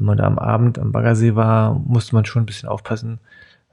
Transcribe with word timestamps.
wenn 0.00 0.06
man 0.06 0.18
da 0.18 0.24
am 0.24 0.38
Abend 0.38 0.78
am 0.78 0.92
Baggersee 0.92 1.34
war, 1.34 1.74
musste 1.74 2.14
man 2.14 2.24
schon 2.24 2.42
ein 2.42 2.46
bisschen 2.46 2.68
aufpassen, 2.68 3.20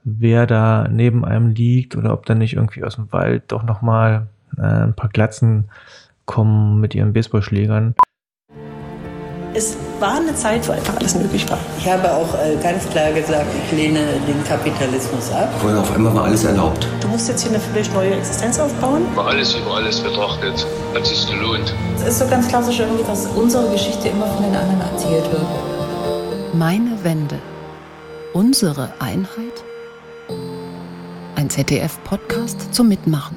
wer 0.04 0.46
da 0.46 0.86
neben 0.88 1.24
einem 1.24 1.48
liegt 1.48 1.96
oder 1.96 2.12
ob 2.12 2.26
da 2.26 2.34
nicht 2.34 2.54
irgendwie 2.54 2.84
aus 2.84 2.96
dem 2.96 3.10
Wald 3.12 3.44
doch 3.48 3.62
nochmal 3.62 4.26
äh, 4.58 4.62
ein 4.62 4.94
paar 4.94 5.08
Glatzen 5.08 5.70
kommen 6.26 6.80
mit 6.80 6.94
ihren 6.94 7.14
Baseballschlägern. 7.14 7.94
Es 9.54 9.76
war 9.98 10.16
eine 10.16 10.34
Zeit, 10.34 10.68
wo 10.68 10.72
einfach 10.72 10.96
alles 10.98 11.14
möglich 11.14 11.50
war. 11.50 11.58
Ich 11.78 11.90
habe 11.90 12.12
auch 12.12 12.34
äh, 12.34 12.62
ganz 12.62 12.88
klar 12.90 13.10
gesagt, 13.12 13.46
ich 13.64 13.76
lehne 13.76 14.00
den 14.28 14.44
Kapitalismus 14.44 15.32
ab. 15.32 15.48
Und 15.64 15.76
auf 15.76 15.92
einmal 15.96 16.14
war 16.14 16.24
alles 16.24 16.44
erlaubt. 16.44 16.86
Du 17.00 17.08
musst 17.08 17.28
jetzt 17.28 17.42
hier 17.42 17.50
eine 17.52 17.58
völlig 17.58 17.92
neue 17.94 18.14
Existenz 18.14 18.60
aufbauen. 18.60 19.02
War 19.14 19.28
alles 19.28 19.54
über 19.54 19.76
alles 19.76 20.00
betrachtet, 20.00 20.66
hat 20.94 21.06
sich 21.06 21.26
gelohnt. 21.26 21.74
Es 21.96 22.06
ist 22.06 22.18
so 22.18 22.26
ganz 22.28 22.46
klassisch 22.46 22.78
irgendwie, 22.78 23.04
dass 23.04 23.26
unsere 23.28 23.72
Geschichte 23.72 24.08
immer 24.08 24.26
von 24.26 24.44
den 24.44 24.54
anderen 24.54 24.82
erzählt 24.82 25.24
wird. 25.32 25.46
Meine 26.54 27.04
Wende. 27.04 27.38
Unsere 28.32 28.90
Einheit? 29.00 29.64
Ein 31.36 31.50
ZDF-Podcast 31.50 32.72
zum 32.74 32.88
Mitmachen. 32.88 33.36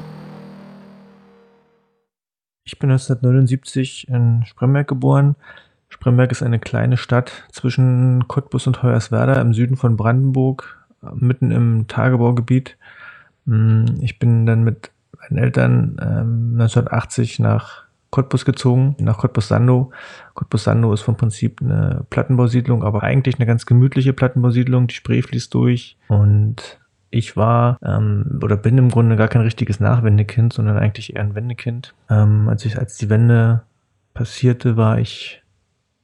Ich 2.64 2.80
bin 2.80 2.90
1979 2.90 4.08
in 4.08 4.46
Spremberg 4.46 4.88
geboren. 4.88 5.36
Spremberg 5.90 6.32
ist 6.32 6.42
eine 6.42 6.60
kleine 6.60 6.96
Stadt 6.96 7.44
zwischen 7.52 8.28
Cottbus 8.30 8.66
und 8.66 8.82
Hoyerswerda 8.82 9.42
im 9.42 9.54
Süden 9.54 9.76
von 9.76 9.98
Brandenburg, 9.98 10.80
mitten 11.14 11.52
im 11.52 11.88
Tagebaugebiet. 11.88 12.78
Hm, 13.46 14.00
ich 14.02 14.20
bin 14.20 14.46
dann 14.46 14.64
mit 14.64 14.92
meinen 15.20 15.38
Eltern 15.38 16.00
1980 16.00 17.40
ähm, 17.40 17.44
nach 17.44 17.84
Cottbus 18.12 18.46
gezogen, 18.46 18.96
nach 19.00 19.18
Cottbus-Sando. 19.18 19.92
Cottbus-Sando 20.34 20.94
ist 20.94 21.02
vom 21.02 21.16
Prinzip 21.16 21.62
eine 21.62 22.06
Plattenbausiedlung, 22.10 22.84
aber 22.84 23.04
eigentlich 23.04 23.38
eine 23.38 23.46
ganz 23.46 23.66
gemütliche 23.66 24.14
Plattenbausiedlung. 24.14 24.88
Die 24.88 24.96
Spree 24.96 25.22
fließt 25.22 25.54
durch 25.54 25.98
und 26.10 26.80
ich 27.10 27.38
war 27.38 27.78
ähm, 27.84 28.40
oder 28.44 28.58
bin 28.58 28.78
im 28.78 28.90
Grunde 28.90 29.16
gar 29.16 29.30
kein 29.30 29.42
richtiges 29.42 29.80
Nachwendekind, 29.80 30.54
sondern 30.54 30.78
eigentlich 30.78 31.16
eher 31.16 31.22
ein 31.22 31.36
Wendekind. 31.36 31.94
Ähm, 32.10 32.48
als 32.50 32.66
ich, 32.66 32.78
als 32.78 32.98
die 32.98 33.10
Wende 33.10 33.64
passierte, 34.14 34.76
war 34.76 35.00
ich 35.00 35.42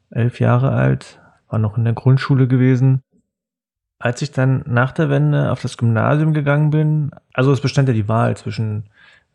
elf 0.09 0.39
Jahre 0.39 0.71
alt, 0.71 1.19
war 1.49 1.59
noch 1.59 1.77
in 1.77 1.83
der 1.83 1.93
Grundschule 1.93 2.47
gewesen. 2.47 3.01
Als 3.99 4.21
ich 4.21 4.31
dann 4.31 4.63
nach 4.65 4.91
der 4.91 5.09
Wende 5.09 5.51
auf 5.51 5.61
das 5.61 5.77
Gymnasium 5.77 6.33
gegangen 6.33 6.69
bin, 6.69 7.11
also 7.33 7.51
es 7.51 7.61
bestand 7.61 7.89
ja 7.89 7.93
die 7.93 8.07
Wahl 8.07 8.37
zwischen 8.37 8.85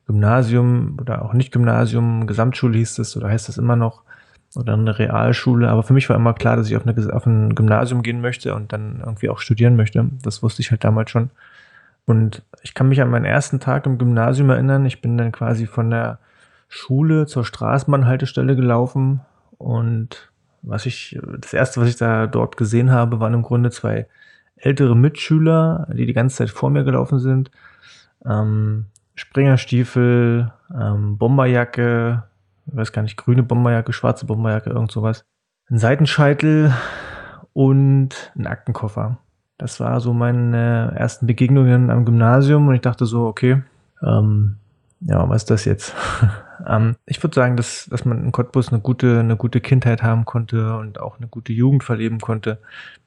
Gymnasium 0.07 0.97
oder 1.01 1.23
auch 1.23 1.33
nicht 1.33 1.53
Gymnasium, 1.53 2.27
Gesamtschule 2.27 2.79
hieß 2.79 2.99
es 2.99 3.17
oder 3.17 3.29
heißt 3.29 3.49
das 3.49 3.59
immer 3.59 3.77
noch, 3.77 4.03
oder 4.55 4.75
eine 4.75 4.99
Realschule, 4.99 5.69
aber 5.69 5.83
für 5.83 5.95
mich 5.95 6.09
war 6.09 6.17
immer 6.17 6.35
klar, 6.35 6.57
dass 6.57 6.69
ich 6.69 6.77
auf, 6.77 6.87
eine, 6.87 7.15
auf 7.15 7.27
ein 7.27 7.55
Gymnasium 7.55 8.03
gehen 8.03 8.21
möchte 8.21 8.55
und 8.55 8.73
dann 8.73 9.01
irgendwie 9.01 9.31
auch 9.31 9.39
studieren 9.39 9.77
möchte. 9.77 10.11
Das 10.23 10.43
wusste 10.43 10.61
ich 10.61 10.71
halt 10.71 10.85
damals 10.85 11.11
schon. 11.11 11.31
Und 12.05 12.43
ich 12.63 12.75
kann 12.75 12.89
mich 12.89 13.01
an 13.01 13.11
meinen 13.11 13.25
ersten 13.25 13.61
Tag 13.61 13.87
im 13.87 13.97
Gymnasium 13.97 14.51
erinnern. 14.51 14.85
Ich 14.85 15.01
bin 15.01 15.17
dann 15.17 15.33
quasi 15.33 15.67
von 15.67 15.91
der 15.91 16.19
Schule 16.69 17.27
zur 17.27 17.45
Straßenbahnhaltestelle 17.45 18.57
gelaufen 18.57 19.21
und 19.59 20.31
was 20.63 20.87
ich, 20.87 21.19
das 21.39 21.53
erste, 21.53 21.81
was 21.81 21.89
ich 21.89 21.97
da 21.97 22.27
dort 22.27 22.57
gesehen 22.57 22.91
habe, 22.91 23.21
waren 23.21 23.35
im 23.35 23.43
Grunde 23.43 23.71
zwei 23.71 24.07
ältere 24.57 24.97
Mitschüler, 24.97 25.89
die 25.93 26.07
die 26.07 26.13
ganze 26.13 26.37
Zeit 26.37 26.51
vor 26.51 26.71
mir 26.71 26.85
gelaufen 26.85 27.19
sind. 27.19 27.51
Ähm, 28.25 28.87
Springerstiefel, 29.15 30.53
ähm, 30.75 31.19
Bomberjacke, 31.19 32.25
ich 32.67 32.77
weiß 32.77 32.93
gar 32.93 33.03
nicht, 33.03 33.17
grüne 33.17 33.43
Bomberjacke, 33.43 33.93
schwarze 33.93 34.27
Bomberjacke, 34.27 34.71
irgend 34.71 34.93
sowas. 34.93 35.25
Ein 35.71 35.79
Seitenscheitel 35.79 36.73
und 37.53 38.33
ein 38.37 38.47
Aktenkoffer. 38.47 39.19
Das 39.59 39.81
war 39.81 40.01
so 40.01 40.13
meine 40.13 40.93
ersten 40.97 41.27
Begegnungen 41.27 41.91
am 41.91 42.05
Gymnasium 42.05 42.69
und 42.69 42.75
ich 42.75 42.81
dachte 42.81 43.07
so, 43.07 43.27
okay, 43.27 43.63
ähm, 44.03 44.57
ja, 45.01 45.29
was 45.29 45.43
ist 45.43 45.51
das 45.51 45.65
jetzt? 45.65 45.95
ähm, 46.67 46.97
ich 47.07 47.23
würde 47.23 47.35
sagen, 47.35 47.57
dass, 47.57 47.87
dass 47.87 48.05
man 48.05 48.25
in 48.25 48.33
Cottbus 48.33 48.69
eine 48.69 48.81
gute, 48.81 49.21
eine 49.21 49.37
gute 49.37 49.61
Kindheit 49.61 50.03
haben 50.03 50.25
konnte 50.25 50.77
und 50.77 51.01
auch 51.01 51.19
eine 51.19 51.29
gute 51.29 51.53
Jugend 51.53 51.85
verleben 51.85 52.21
konnte. 52.21 52.59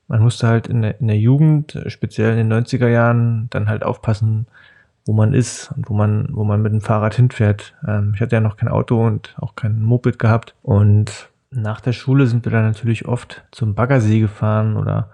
Man 0.08 0.22
musste 0.22 0.48
halt 0.48 0.68
in 0.68 0.82
der, 0.82 1.00
in 1.00 1.08
der 1.08 1.18
Jugend, 1.18 1.82
speziell 1.88 2.38
in 2.38 2.50
den 2.50 2.66
90er 2.66 2.88
Jahren, 2.88 3.48
dann 3.50 3.70
halt 3.70 3.84
aufpassen, 3.84 4.48
wo 5.06 5.14
man 5.14 5.34
ist 5.34 5.72
und 5.76 5.90
wo 5.90 5.94
man, 5.94 6.28
wo 6.32 6.44
man 6.44 6.62
mit 6.62 6.74
dem 6.74 6.82
Fahrrad 6.82 7.16
hinfährt. 7.16 7.76
Ähm, 7.88 8.14
ich 8.16 8.22
hatte 8.22 8.36
ja 8.36 8.42
noch 8.42 8.58
kein 8.58 8.70
Auto 8.70 9.06
und 9.06 9.36
auch 9.40 9.56
kein 9.56 9.82
Moped 9.82 10.20
gehabt. 10.20 10.56
Und 10.64 11.30
nach 11.52 11.80
der 11.80 11.94
Schule 11.94 12.28
sind 12.28 12.46
wir 12.46 12.52
dann 12.52 12.66
natürlich 12.66 13.08
oft 13.08 13.44
zum 13.52 13.76
Baggersee 13.76 14.20
gefahren 14.20 14.78
oder 14.78 15.12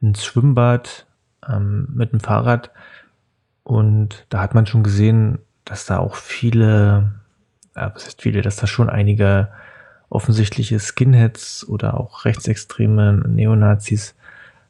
ins 0.00 0.24
Schwimmbad 0.24 1.06
ähm, 1.48 1.88
mit 1.94 2.12
dem 2.12 2.20
Fahrrad. 2.20 2.70
Und 3.62 4.26
da 4.28 4.40
hat 4.40 4.54
man 4.54 4.66
schon 4.66 4.82
gesehen, 4.82 5.38
dass 5.64 5.86
da 5.86 5.98
auch 5.98 6.16
viele, 6.16 7.12
äh, 7.74 7.88
was 7.94 8.06
heißt 8.06 8.22
viele, 8.22 8.42
dass 8.42 8.56
da 8.56 8.66
schon 8.66 8.90
einige 8.90 9.48
offensichtliche 10.10 10.80
Skinheads 10.80 11.68
oder 11.68 12.00
auch 12.00 12.24
rechtsextreme 12.24 13.24
Neonazis 13.28 14.14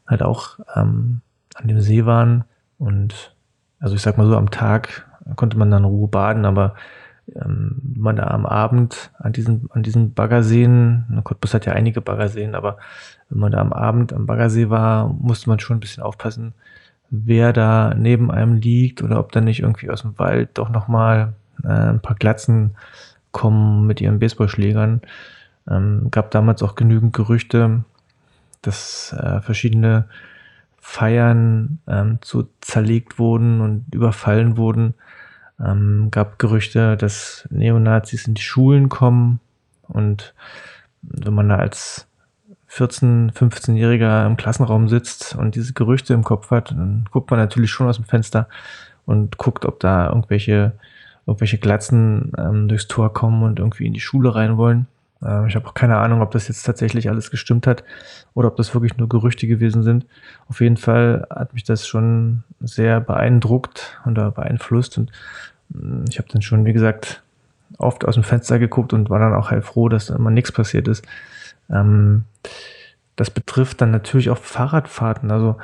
halt 0.07 0.23
auch 0.23 0.59
ähm, 0.75 1.21
an 1.55 1.69
dem 1.69 1.81
See 1.81 2.05
waren. 2.05 2.45
Und 2.79 3.35
also 3.81 3.95
ich 3.95 4.03
sag 4.03 4.19
mal 4.19 4.27
so, 4.27 4.37
am 4.37 4.51
Tag 4.51 5.07
konnte 5.37 5.59
man 5.59 5.71
dann 5.71 5.85
Ruhe 5.85 6.09
baden, 6.09 6.45
aber 6.45 6.75
ähm, 7.35 7.81
wenn 7.83 8.03
man 8.03 8.17
da 8.17 8.29
am 8.29 8.47
Abend 8.47 9.11
an 9.19 9.33
diesen, 9.33 9.69
an 9.73 9.83
diesen 9.83 10.15
Baggerseen, 10.15 11.21
Cottbus 11.25 11.55
hat 11.55 11.67
ja 11.67 11.73
einige 11.73 12.01
Baggerseen, 12.01 12.55
aber 12.55 12.79
wenn 13.29 13.41
man 13.41 13.53
da 13.53 13.59
am 13.59 13.73
Abend 13.73 14.13
am 14.13 14.27
Baggersee 14.27 14.71
war, 14.71 15.09
musste 15.09 15.49
man 15.49 15.61
schon 15.61 15.77
ein 15.77 15.81
bisschen 15.81 16.03
aufpassen, 16.03 16.55
wer 17.11 17.53
da 17.53 17.95
neben 17.95 18.31
einem 18.31 18.55
liegt 18.55 19.03
oder 19.03 19.19
ob 19.19 19.33
da 19.33 19.41
nicht 19.41 19.61
irgendwie 19.61 19.91
aus 19.91 20.03
dem 20.03 20.19
Wald 20.19 20.51
doch 20.55 20.71
nochmal 20.71 21.35
äh, 21.65 21.69
ein 21.69 22.01
paar 22.01 22.17
Glatzen 22.17 22.77
kommen 23.33 23.87
mit 23.87 24.01
ihren 24.01 24.19
Baseballschlägern. 24.19 25.03
Ähm, 25.69 26.09
gab 26.11 26.31
damals 26.31 26.63
auch 26.63 26.75
genügend 26.75 27.13
Gerüchte, 27.13 27.85
dass 28.63 29.13
äh, 29.13 29.41
verschiedene 29.41 30.07
Feiern 30.89 31.81
ähm, 31.87 32.19
zu 32.23 32.49
zerlegt 32.63 33.19
wurden 33.19 33.61
und 33.61 33.95
überfallen 33.95 34.57
wurden. 34.57 34.95
Ähm, 35.61 36.09
gab 36.11 36.39
Gerüchte, 36.39 36.97
dass 36.97 37.47
Neonazis 37.51 38.27
in 38.27 38.33
die 38.33 38.43
Schulen 38.43 38.89
kommen 38.89 39.39
und 39.83 40.33
wenn 41.03 41.35
man 41.35 41.51
da 41.51 41.57
als 41.57 42.07
14-, 42.71 43.35
15-Jähriger 43.35 44.27
im 44.27 44.39
Klassenraum 44.39 44.89
sitzt 44.89 45.37
und 45.37 45.57
diese 45.57 45.75
Gerüchte 45.75 46.15
im 46.15 46.25
Kopf 46.25 46.51
hat, 46.51 46.71
dann 46.71 47.05
guckt 47.11 47.31
man 47.31 47.39
natürlich 47.39 47.71
schon 47.71 47.87
aus 47.87 47.97
dem 47.97 48.07
Fenster 48.07 48.49
und 49.05 49.37
guckt, 49.37 49.67
ob 49.67 49.81
da 49.81 50.09
irgendwelche, 50.09 50.73
irgendwelche 51.27 51.59
Glatzen 51.59 52.33
ähm, 52.39 52.67
durchs 52.67 52.89
Tor 52.89 53.13
kommen 53.13 53.43
und 53.43 53.59
irgendwie 53.59 53.87
in 53.87 53.93
die 53.93 54.01
Schule 54.01 54.35
rein 54.35 54.57
wollen. 54.57 54.87
Ähm, 55.25 55.47
ich 55.47 55.57
habe 55.57 55.67
auch 55.67 55.75
keine 55.75 55.99
Ahnung, 55.99 56.23
ob 56.23 56.31
das 56.31 56.49
jetzt 56.49 56.63
tatsächlich 56.65 57.09
alles 57.09 57.31
gestimmt 57.31 57.67
hat 57.67 57.85
oder 58.35 58.49
ob 58.49 58.57
das 58.57 58.75
wirklich 58.75 58.97
nur 58.97 59.09
Gerüchte 59.09 59.47
gewesen 59.47 59.83
sind. 59.83 60.07
Auf 60.49 60.61
jeden 60.61 60.77
Fall 60.77 61.27
hat 61.31 61.55
mich 61.55 61.65
das 61.65 61.87
schon 61.87 62.45
sehr 62.61 63.01
beeindruckt 63.01 64.01
und 64.05 64.15
beeinflusst 64.15 64.99
und 64.99 65.13
mm, 65.71 66.05
ich 66.09 66.19
habe 66.19 66.29
dann 66.33 66.43
schon, 66.43 66.65
wie 66.65 66.73
gesagt, 66.73 67.23
oft 67.77 68.05
aus 68.05 68.15
dem 68.15 68.25
Fenster 68.25 68.59
geguckt 68.59 68.93
und 68.93 69.11
war 69.11 69.19
dann 69.19 69.35
auch 69.35 69.51
halt 69.51 69.65
froh, 69.65 69.89
dass 69.89 70.07
da 70.07 70.17
immer 70.17 70.31
nichts 70.31 70.53
passiert 70.53 70.89
ist. 70.89 71.07
Ähm, 71.71 72.25
das 73.17 73.31
betrifft 73.31 73.81
dann 73.81 73.91
natürlich 73.91 74.31
auch 74.31 74.39
Fahrradfahrten. 74.39 75.31
Also 75.31 75.57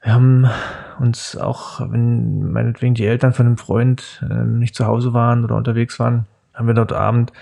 wir 0.00 0.14
haben 0.14 0.48
uns 1.00 1.36
auch, 1.36 1.80
wenn 1.90 2.52
meinetwegen 2.52 2.94
die 2.94 3.06
Eltern 3.06 3.32
von 3.32 3.46
einem 3.46 3.58
Freund 3.58 4.24
äh, 4.30 4.44
nicht 4.44 4.76
zu 4.76 4.86
Hause 4.86 5.12
waren 5.12 5.44
oder 5.44 5.56
unterwegs 5.56 5.98
waren, 5.98 6.26
haben 6.56 6.66
wir 6.66 6.74
dort 6.74 6.92
Abend 6.92 7.32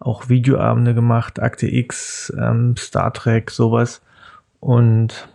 auch 0.00 0.28
Videoabende 0.28 0.94
gemacht, 0.94 1.40
Akte 1.40 1.68
X, 1.68 2.32
ähm, 2.38 2.76
Star 2.76 3.12
Trek, 3.12 3.50
sowas. 3.50 4.02
Und 4.60 5.28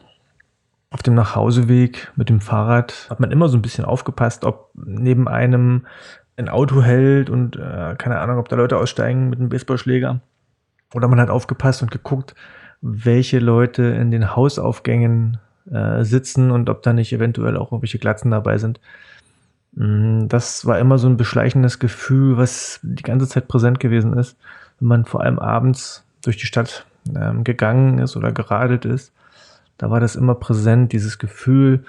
auf 0.89 1.03
dem 1.03 1.15
Nachhauseweg 1.15 2.11
mit 2.15 2.29
dem 2.29 2.41
Fahrrad 2.41 3.07
hat 3.09 3.19
man 3.19 3.31
immer 3.31 3.49
so 3.49 3.57
ein 3.57 3.61
bisschen 3.61 3.85
aufgepasst, 3.85 4.45
ob 4.45 4.71
neben 4.73 5.27
einem 5.27 5.85
ein 6.37 6.49
Auto 6.49 6.81
hält 6.81 7.29
und 7.29 7.55
äh, 7.55 7.95
keine 7.97 8.19
Ahnung, 8.19 8.37
ob 8.37 8.47
da 8.49 8.55
Leute 8.55 8.77
aussteigen 8.77 9.29
mit 9.29 9.39
einem 9.39 9.49
Baseballschläger. 9.49 10.21
Oder 10.93 11.07
man 11.07 11.19
hat 11.19 11.29
aufgepasst 11.29 11.81
und 11.81 11.91
geguckt, 11.91 12.35
welche 12.81 13.39
Leute 13.39 13.83
in 13.83 14.11
den 14.11 14.35
Hausaufgängen 14.35 15.39
äh, 15.69 16.03
sitzen 16.03 16.51
und 16.51 16.69
ob 16.69 16.83
da 16.83 16.93
nicht 16.93 17.11
eventuell 17.11 17.57
auch 17.57 17.71
irgendwelche 17.71 17.99
Glatzen 17.99 18.31
dabei 18.31 18.57
sind. 18.57 18.79
Mm, 19.77 20.27
das 20.27 20.65
war 20.65 20.79
immer 20.79 20.97
so 20.97 21.07
ein 21.07 21.17
beschleichendes 21.17 21.79
Gefühl, 21.79 22.37
was 22.37 22.79
die 22.81 23.03
ganze 23.03 23.27
Zeit 23.27 23.47
präsent 23.47 23.79
gewesen 23.79 24.13
ist, 24.17 24.37
wenn 24.79 24.87
man 24.87 25.05
vor 25.05 25.21
allem 25.21 25.39
abends 25.39 26.03
durch 26.23 26.37
die 26.37 26.47
Stadt 26.47 26.85
ähm, 27.15 27.43
gegangen 27.43 27.99
ist 27.99 28.17
oder 28.17 28.31
geradelt 28.31 28.85
ist. 28.85 29.13
Da 29.77 29.91
war 29.91 29.99
das 29.99 30.15
immer 30.15 30.35
präsent, 30.35 30.91
dieses 30.91 31.19
Gefühl, 31.19 31.83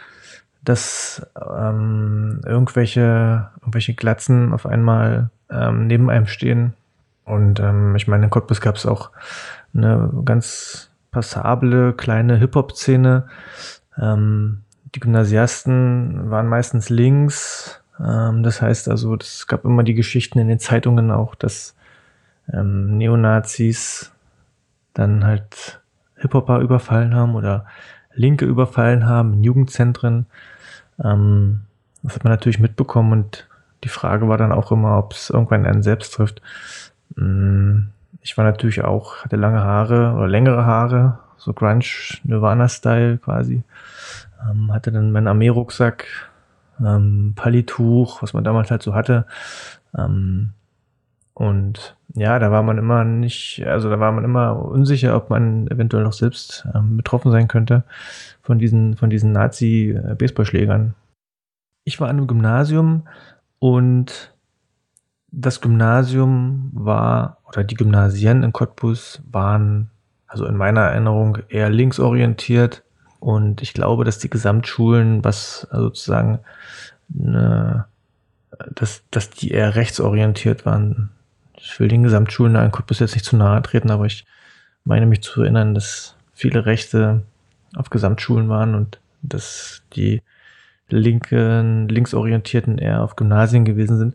dass 0.62 1.26
ähm, 1.36 2.42
irgendwelche, 2.44 3.48
irgendwelche 3.60 3.94
Glatzen 3.94 4.52
auf 4.52 4.66
einmal 4.66 5.30
ähm, 5.50 5.86
neben 5.86 6.10
einem 6.10 6.26
stehen 6.26 6.74
und 7.28 7.60
ähm, 7.60 7.94
ich 7.94 8.08
meine, 8.08 8.24
in 8.24 8.30
Cottbus 8.30 8.60
gab 8.60 8.76
es 8.76 8.86
auch 8.86 9.10
eine 9.74 10.10
ganz 10.24 10.90
passable 11.10 11.92
kleine 11.92 12.36
Hip-Hop-Szene. 12.36 13.26
Ähm, 14.00 14.62
die 14.94 15.00
Gymnasiasten 15.00 16.30
waren 16.30 16.48
meistens 16.48 16.88
links. 16.88 17.80
Ähm, 18.00 18.42
das 18.42 18.62
heißt 18.62 18.88
also, 18.88 19.14
es 19.16 19.46
gab 19.46 19.64
immer 19.64 19.82
die 19.82 19.94
Geschichten 19.94 20.38
in 20.38 20.48
den 20.48 20.58
Zeitungen 20.58 21.10
auch, 21.10 21.34
dass 21.34 21.74
ähm, 22.52 22.96
Neonazis 22.96 24.12
dann 24.94 25.24
halt 25.24 25.80
Hip-Hopper 26.16 26.60
überfallen 26.60 27.14
haben 27.14 27.34
oder 27.34 27.66
Linke 28.14 28.44
überfallen 28.44 29.06
haben 29.06 29.34
in 29.34 29.44
Jugendzentren. 29.44 30.26
Ähm, 31.02 31.60
das 32.02 32.14
hat 32.14 32.24
man 32.24 32.32
natürlich 32.32 32.58
mitbekommen 32.58 33.12
und 33.12 33.48
die 33.84 33.88
Frage 33.88 34.28
war 34.28 34.38
dann 34.38 34.52
auch 34.52 34.72
immer, 34.72 34.98
ob 34.98 35.12
es 35.12 35.30
irgendwann 35.30 35.66
einen 35.66 35.82
selbst 35.82 36.14
trifft. 36.14 36.42
Mm, 37.14 37.88
ich 38.22 38.36
war 38.36 38.44
natürlich 38.44 38.82
auch, 38.82 39.24
hatte 39.24 39.36
lange 39.36 39.62
Haare 39.62 40.14
oder 40.14 40.26
längere 40.26 40.64
Haare, 40.64 41.18
so 41.36 41.52
Grunge, 41.52 41.84
Nirvana-Style 42.24 43.18
quasi. 43.18 43.62
Ähm, 44.42 44.72
hatte 44.72 44.92
dann 44.92 45.10
meinen 45.12 45.28
Armeerucksack, 45.28 46.06
ähm, 46.80 47.32
Palituch, 47.34 48.22
was 48.22 48.32
man 48.32 48.44
damals 48.44 48.70
halt 48.70 48.82
so 48.82 48.94
hatte. 48.94 49.26
Ähm, 49.96 50.52
und 51.34 51.96
ja, 52.14 52.38
da 52.40 52.50
war 52.50 52.64
man 52.64 52.78
immer 52.78 53.04
nicht, 53.04 53.64
also 53.64 53.88
da 53.88 54.00
war 54.00 54.10
man 54.10 54.24
immer 54.24 54.56
unsicher, 54.56 55.16
ob 55.16 55.30
man 55.30 55.68
eventuell 55.68 56.04
auch 56.04 56.12
selbst 56.12 56.66
ähm, 56.74 56.96
betroffen 56.96 57.30
sein 57.30 57.46
könnte 57.46 57.84
von 58.42 58.58
diesen, 58.58 58.96
von 58.96 59.08
diesen 59.08 59.30
Nazi-Baseballschlägern. 59.32 60.94
Ich 61.84 62.00
war 62.00 62.08
an 62.08 62.16
einem 62.16 62.26
Gymnasium 62.26 63.06
und 63.60 64.34
das 65.30 65.60
Gymnasium 65.60 66.70
war, 66.72 67.38
oder 67.46 67.62
die 67.62 67.76
Gymnasien 67.76 68.42
in 68.42 68.52
Cottbus 68.52 69.22
waren, 69.30 69.90
also 70.26 70.46
in 70.46 70.56
meiner 70.56 70.80
Erinnerung, 70.80 71.38
eher 71.48 71.70
linksorientiert. 71.70 72.82
Und 73.20 73.62
ich 73.62 73.74
glaube, 73.74 74.04
dass 74.04 74.18
die 74.18 74.30
Gesamtschulen, 74.30 75.24
was 75.24 75.66
sozusagen, 75.72 76.40
eine, 77.12 77.86
dass, 78.74 79.02
dass 79.10 79.30
die 79.30 79.50
eher 79.50 79.74
rechtsorientiert 79.74 80.64
waren. 80.66 81.10
Ich 81.56 81.78
will 81.80 81.88
den 81.88 82.04
Gesamtschulen 82.04 82.54
in 82.54 82.70
Cottbus 82.70 83.00
jetzt 83.00 83.14
nicht 83.14 83.24
zu 83.24 83.36
nahe 83.36 83.60
treten, 83.62 83.90
aber 83.90 84.06
ich 84.06 84.24
meine 84.84 85.06
mich 85.06 85.22
zu 85.22 85.42
erinnern, 85.42 85.74
dass 85.74 86.14
viele 86.32 86.66
Rechte 86.66 87.22
auf 87.74 87.90
Gesamtschulen 87.90 88.48
waren 88.48 88.74
und 88.74 89.00
dass 89.22 89.82
die 89.94 90.22
linken, 90.88 91.88
linksorientierten 91.88 92.78
eher 92.78 93.02
auf 93.02 93.16
Gymnasien 93.16 93.64
gewesen 93.64 93.98
sind. 93.98 94.14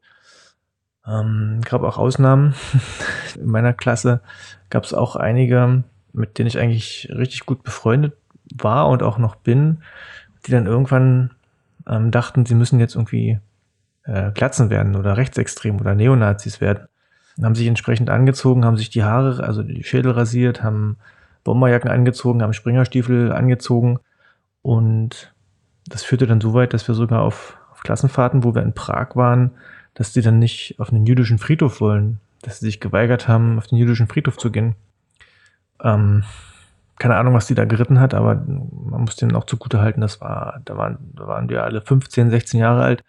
Ähm, 1.06 1.60
gab 1.66 1.84
auch 1.84 1.98
Ausnahmen. 1.98 2.56
In 3.36 3.48
meiner 3.48 3.74
Klasse 3.74 4.22
gab 4.70 4.86
es 4.86 4.94
auch 4.94 5.18
einige, 5.18 5.84
mit 6.14 6.38
denen 6.40 6.48
ich 6.48 6.58
eigentlich 6.58 7.12
richtig 7.14 7.46
gut 7.46 7.64
befreundet 7.64 8.14
war 8.58 8.88
und 8.90 9.04
auch 9.04 9.18
noch 9.18 9.36
bin, 9.36 9.84
die 10.46 10.52
dann 10.52 10.66
irgendwann 10.66 11.32
ähm, 11.88 12.12
dachten, 12.12 12.46
sie 12.46 12.56
müssen 12.56 12.80
jetzt 12.80 12.96
irgendwie 12.96 13.40
äh, 14.04 14.32
Glatzen 14.32 14.70
werden 14.70 14.96
oder 14.96 15.18
rechtsextrem 15.18 15.80
oder 15.80 15.96
Neonazis 15.96 16.62
werden. 16.62 16.88
Und 17.38 17.46
haben 17.46 17.56
sich 17.56 17.68
entsprechend 17.68 18.10
angezogen, 18.10 18.64
haben 18.66 18.78
sich 18.78 18.90
die 18.90 19.04
Haare, 19.04 19.44
also 19.44 19.64
die 19.64 19.84
Schädel 19.84 20.12
rasiert, 20.12 20.62
haben 20.64 20.98
Bomberjacken 21.44 21.90
angezogen, 21.90 22.42
haben 22.42 22.54
Springerstiefel 22.54 23.32
angezogen 23.32 24.00
und 24.62 25.34
das 25.88 26.04
führte 26.04 26.28
dann 26.28 26.42
so 26.42 26.54
weit, 26.54 26.74
dass 26.74 26.88
wir 26.88 26.96
sogar 26.96 27.22
auf, 27.22 27.58
auf 27.72 27.82
Klassenfahrten, 27.82 28.44
wo 28.44 28.56
wir 28.56 28.62
in 28.62 28.74
Prag 28.74 29.16
waren, 29.16 29.52
dass 29.94 30.14
die 30.14 30.22
dann 30.22 30.40
nicht 30.40 30.76
auf 30.80 30.92
einen 30.92 31.06
jüdischen 31.06 31.40
Friedhof 31.40 31.82
wollen, 31.82 32.20
dass 32.42 32.60
sie 32.60 32.68
sich 32.68 32.80
geweigert 32.80 33.28
haben, 33.28 33.58
auf 33.58 33.68
den 33.68 33.78
jüdischen 33.78 34.08
Friedhof 34.08 34.38
zu 34.38 34.52
gehen. 34.52 34.76
Ähm, 35.84 36.24
keine 37.00 37.16
Ahnung, 37.16 37.34
was 37.34 37.48
die 37.48 37.56
da 37.56 37.66
geritten 37.66 38.00
hat, 38.00 38.14
aber 38.14 38.36
man 38.36 39.02
muss 39.02 39.16
denen 39.16 39.36
auch 39.36 39.46
zugute 39.46 39.82
halten, 39.82 40.02
das 40.02 40.22
war, 40.22 40.62
da 40.66 40.78
waren, 40.78 40.98
da 41.16 41.28
waren 41.28 41.50
wir 41.50 41.64
alle 41.64 41.82
15, 41.82 42.30
16 42.30 42.60
Jahre 42.60 42.84
alt, 42.84 43.04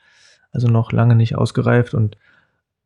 also 0.52 0.69
noch 0.69 0.92
lange 0.92 1.16
nicht 1.16 1.36
ausgereift 1.36 1.94
und 1.94 2.16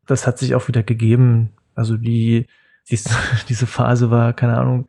das 0.06 0.26
hat 0.26 0.38
sich 0.38 0.54
auch 0.54 0.66
wieder 0.68 0.82
gegeben. 0.82 1.52
Also 1.74 1.96
die, 1.96 2.46
die 2.90 2.98
diese 3.48 3.66
Phase 3.66 4.10
war, 4.10 4.32
keine 4.32 4.58
Ahnung, 4.58 4.88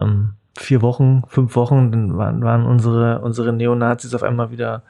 ähm, 0.00 0.34
vier 0.56 0.82
Wochen, 0.82 1.22
fünf 1.26 1.56
Wochen, 1.56 1.90
dann 1.90 2.16
waren, 2.16 2.42
waren 2.42 2.66
unsere, 2.66 3.20
unsere 3.20 3.52
Neonazis 3.52 4.14
auf 4.14 4.22
einmal 4.22 4.50
wieder 4.50 4.82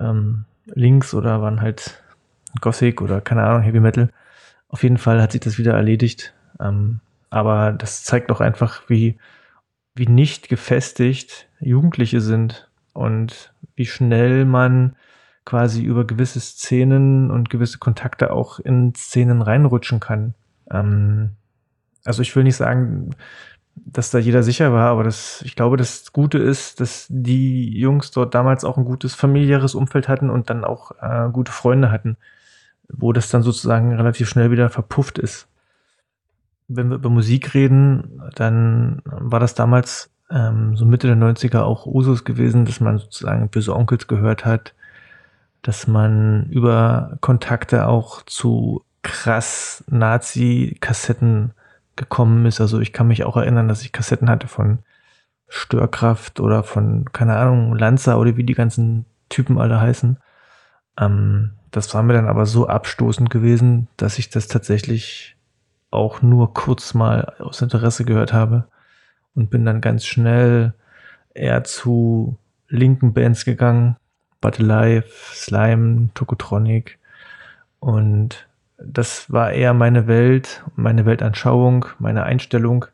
ähm, 0.00 0.44
links 0.66 1.14
oder 1.14 1.42
waren 1.42 1.60
halt 1.60 2.02
Gothic 2.60 3.00
oder 3.00 3.20
keine 3.20 3.44
Ahnung, 3.44 3.62
Heavy 3.62 3.80
Metal. 3.80 4.10
Auf 4.68 4.82
jeden 4.82 4.98
Fall 4.98 5.22
hat 5.22 5.32
sich 5.32 5.40
das 5.40 5.58
wieder 5.58 5.74
erledigt. 5.74 6.34
Ähm, 6.60 7.00
aber 7.30 7.72
das 7.72 8.04
zeigt 8.04 8.30
auch 8.30 8.40
einfach, 8.40 8.88
wie, 8.88 9.18
wie 9.94 10.06
nicht 10.06 10.48
gefestigt 10.48 11.48
Jugendliche 11.60 12.20
sind 12.20 12.70
und 12.92 13.52
wie 13.74 13.86
schnell 13.86 14.44
man 14.44 14.96
quasi 15.44 15.82
über 15.82 16.06
gewisse 16.06 16.40
Szenen 16.40 17.30
und 17.30 17.48
gewisse 17.48 17.78
Kontakte 17.78 18.32
auch 18.32 18.58
in 18.58 18.94
Szenen 18.94 19.40
reinrutschen 19.40 20.00
kann. 20.00 20.34
Ähm, 20.70 21.30
also 22.04 22.22
ich 22.22 22.34
will 22.36 22.44
nicht 22.44 22.56
sagen, 22.56 23.10
dass 23.74 24.10
da 24.10 24.18
jeder 24.18 24.42
sicher 24.42 24.72
war, 24.72 24.90
aber 24.90 25.04
das, 25.04 25.42
ich 25.42 25.56
glaube, 25.56 25.76
das 25.76 26.12
Gute 26.12 26.38
ist, 26.38 26.80
dass 26.80 27.06
die 27.08 27.78
Jungs 27.78 28.10
dort 28.10 28.34
damals 28.34 28.64
auch 28.64 28.76
ein 28.76 28.84
gutes 28.84 29.14
familiäres 29.14 29.74
Umfeld 29.74 30.08
hatten 30.08 30.30
und 30.30 30.50
dann 30.50 30.64
auch 30.64 30.92
äh, 31.00 31.30
gute 31.32 31.52
Freunde 31.52 31.90
hatten, 31.90 32.16
wo 32.88 33.12
das 33.12 33.30
dann 33.30 33.42
sozusagen 33.42 33.94
relativ 33.94 34.28
schnell 34.28 34.50
wieder 34.50 34.70
verpufft 34.70 35.18
ist. 35.18 35.48
Wenn 36.68 36.90
wir 36.90 36.96
über 36.96 37.10
Musik 37.10 37.54
reden, 37.54 38.22
dann 38.34 39.02
war 39.04 39.40
das 39.40 39.54
damals 39.54 40.10
ähm, 40.30 40.76
so 40.76 40.84
Mitte 40.84 41.06
der 41.06 41.16
90er 41.16 41.62
auch 41.62 41.86
Usus 41.86 42.24
gewesen, 42.24 42.64
dass 42.64 42.80
man 42.80 42.98
sozusagen 42.98 43.48
böse 43.48 43.74
Onkels 43.74 44.06
gehört 44.06 44.44
hat, 44.44 44.74
dass 45.62 45.86
man 45.86 46.46
über 46.50 47.16
Kontakte 47.20 47.86
auch 47.86 48.22
zu 48.22 48.82
krass 49.02 49.84
Nazi-Kassetten 49.88 51.52
gekommen 51.96 52.46
ist. 52.46 52.60
Also 52.60 52.80
ich 52.80 52.92
kann 52.92 53.08
mich 53.08 53.24
auch 53.24 53.36
erinnern, 53.36 53.68
dass 53.68 53.82
ich 53.82 53.92
Kassetten 53.92 54.28
hatte 54.28 54.48
von 54.48 54.80
Störkraft 55.48 56.40
oder 56.40 56.62
von, 56.62 57.06
keine 57.12 57.36
Ahnung, 57.36 57.74
Lanza 57.74 58.16
oder 58.16 58.36
wie 58.36 58.44
die 58.44 58.54
ganzen 58.54 59.06
Typen 59.30 59.58
alle 59.58 59.80
heißen. 59.80 60.18
Ähm, 60.98 61.52
das 61.70 61.92
war 61.94 62.02
mir 62.02 62.12
dann 62.14 62.28
aber 62.28 62.46
so 62.46 62.66
abstoßend 62.66 63.30
gewesen, 63.30 63.88
dass 63.96 64.18
ich 64.18 64.30
das 64.30 64.48
tatsächlich 64.48 65.36
auch 65.90 66.22
nur 66.22 66.54
kurz 66.54 66.94
mal 66.94 67.34
aus 67.38 67.62
Interesse 67.62 68.04
gehört 68.04 68.32
habe 68.32 68.68
und 69.34 69.50
bin 69.50 69.64
dann 69.64 69.80
ganz 69.80 70.04
schnell 70.04 70.74
eher 71.34 71.64
zu 71.64 72.36
linken 72.68 73.14
Bands 73.14 73.44
gegangen. 73.44 73.96
But 74.40 74.60
Alive, 74.60 75.08
Slime, 75.32 76.10
Tokotronic 76.14 76.98
und 77.80 78.46
das 78.78 79.30
war 79.32 79.52
eher 79.52 79.74
meine 79.74 80.06
Welt, 80.06 80.62
meine 80.76 81.04
Weltanschauung, 81.04 81.86
meine 81.98 82.22
Einstellung. 82.22 82.86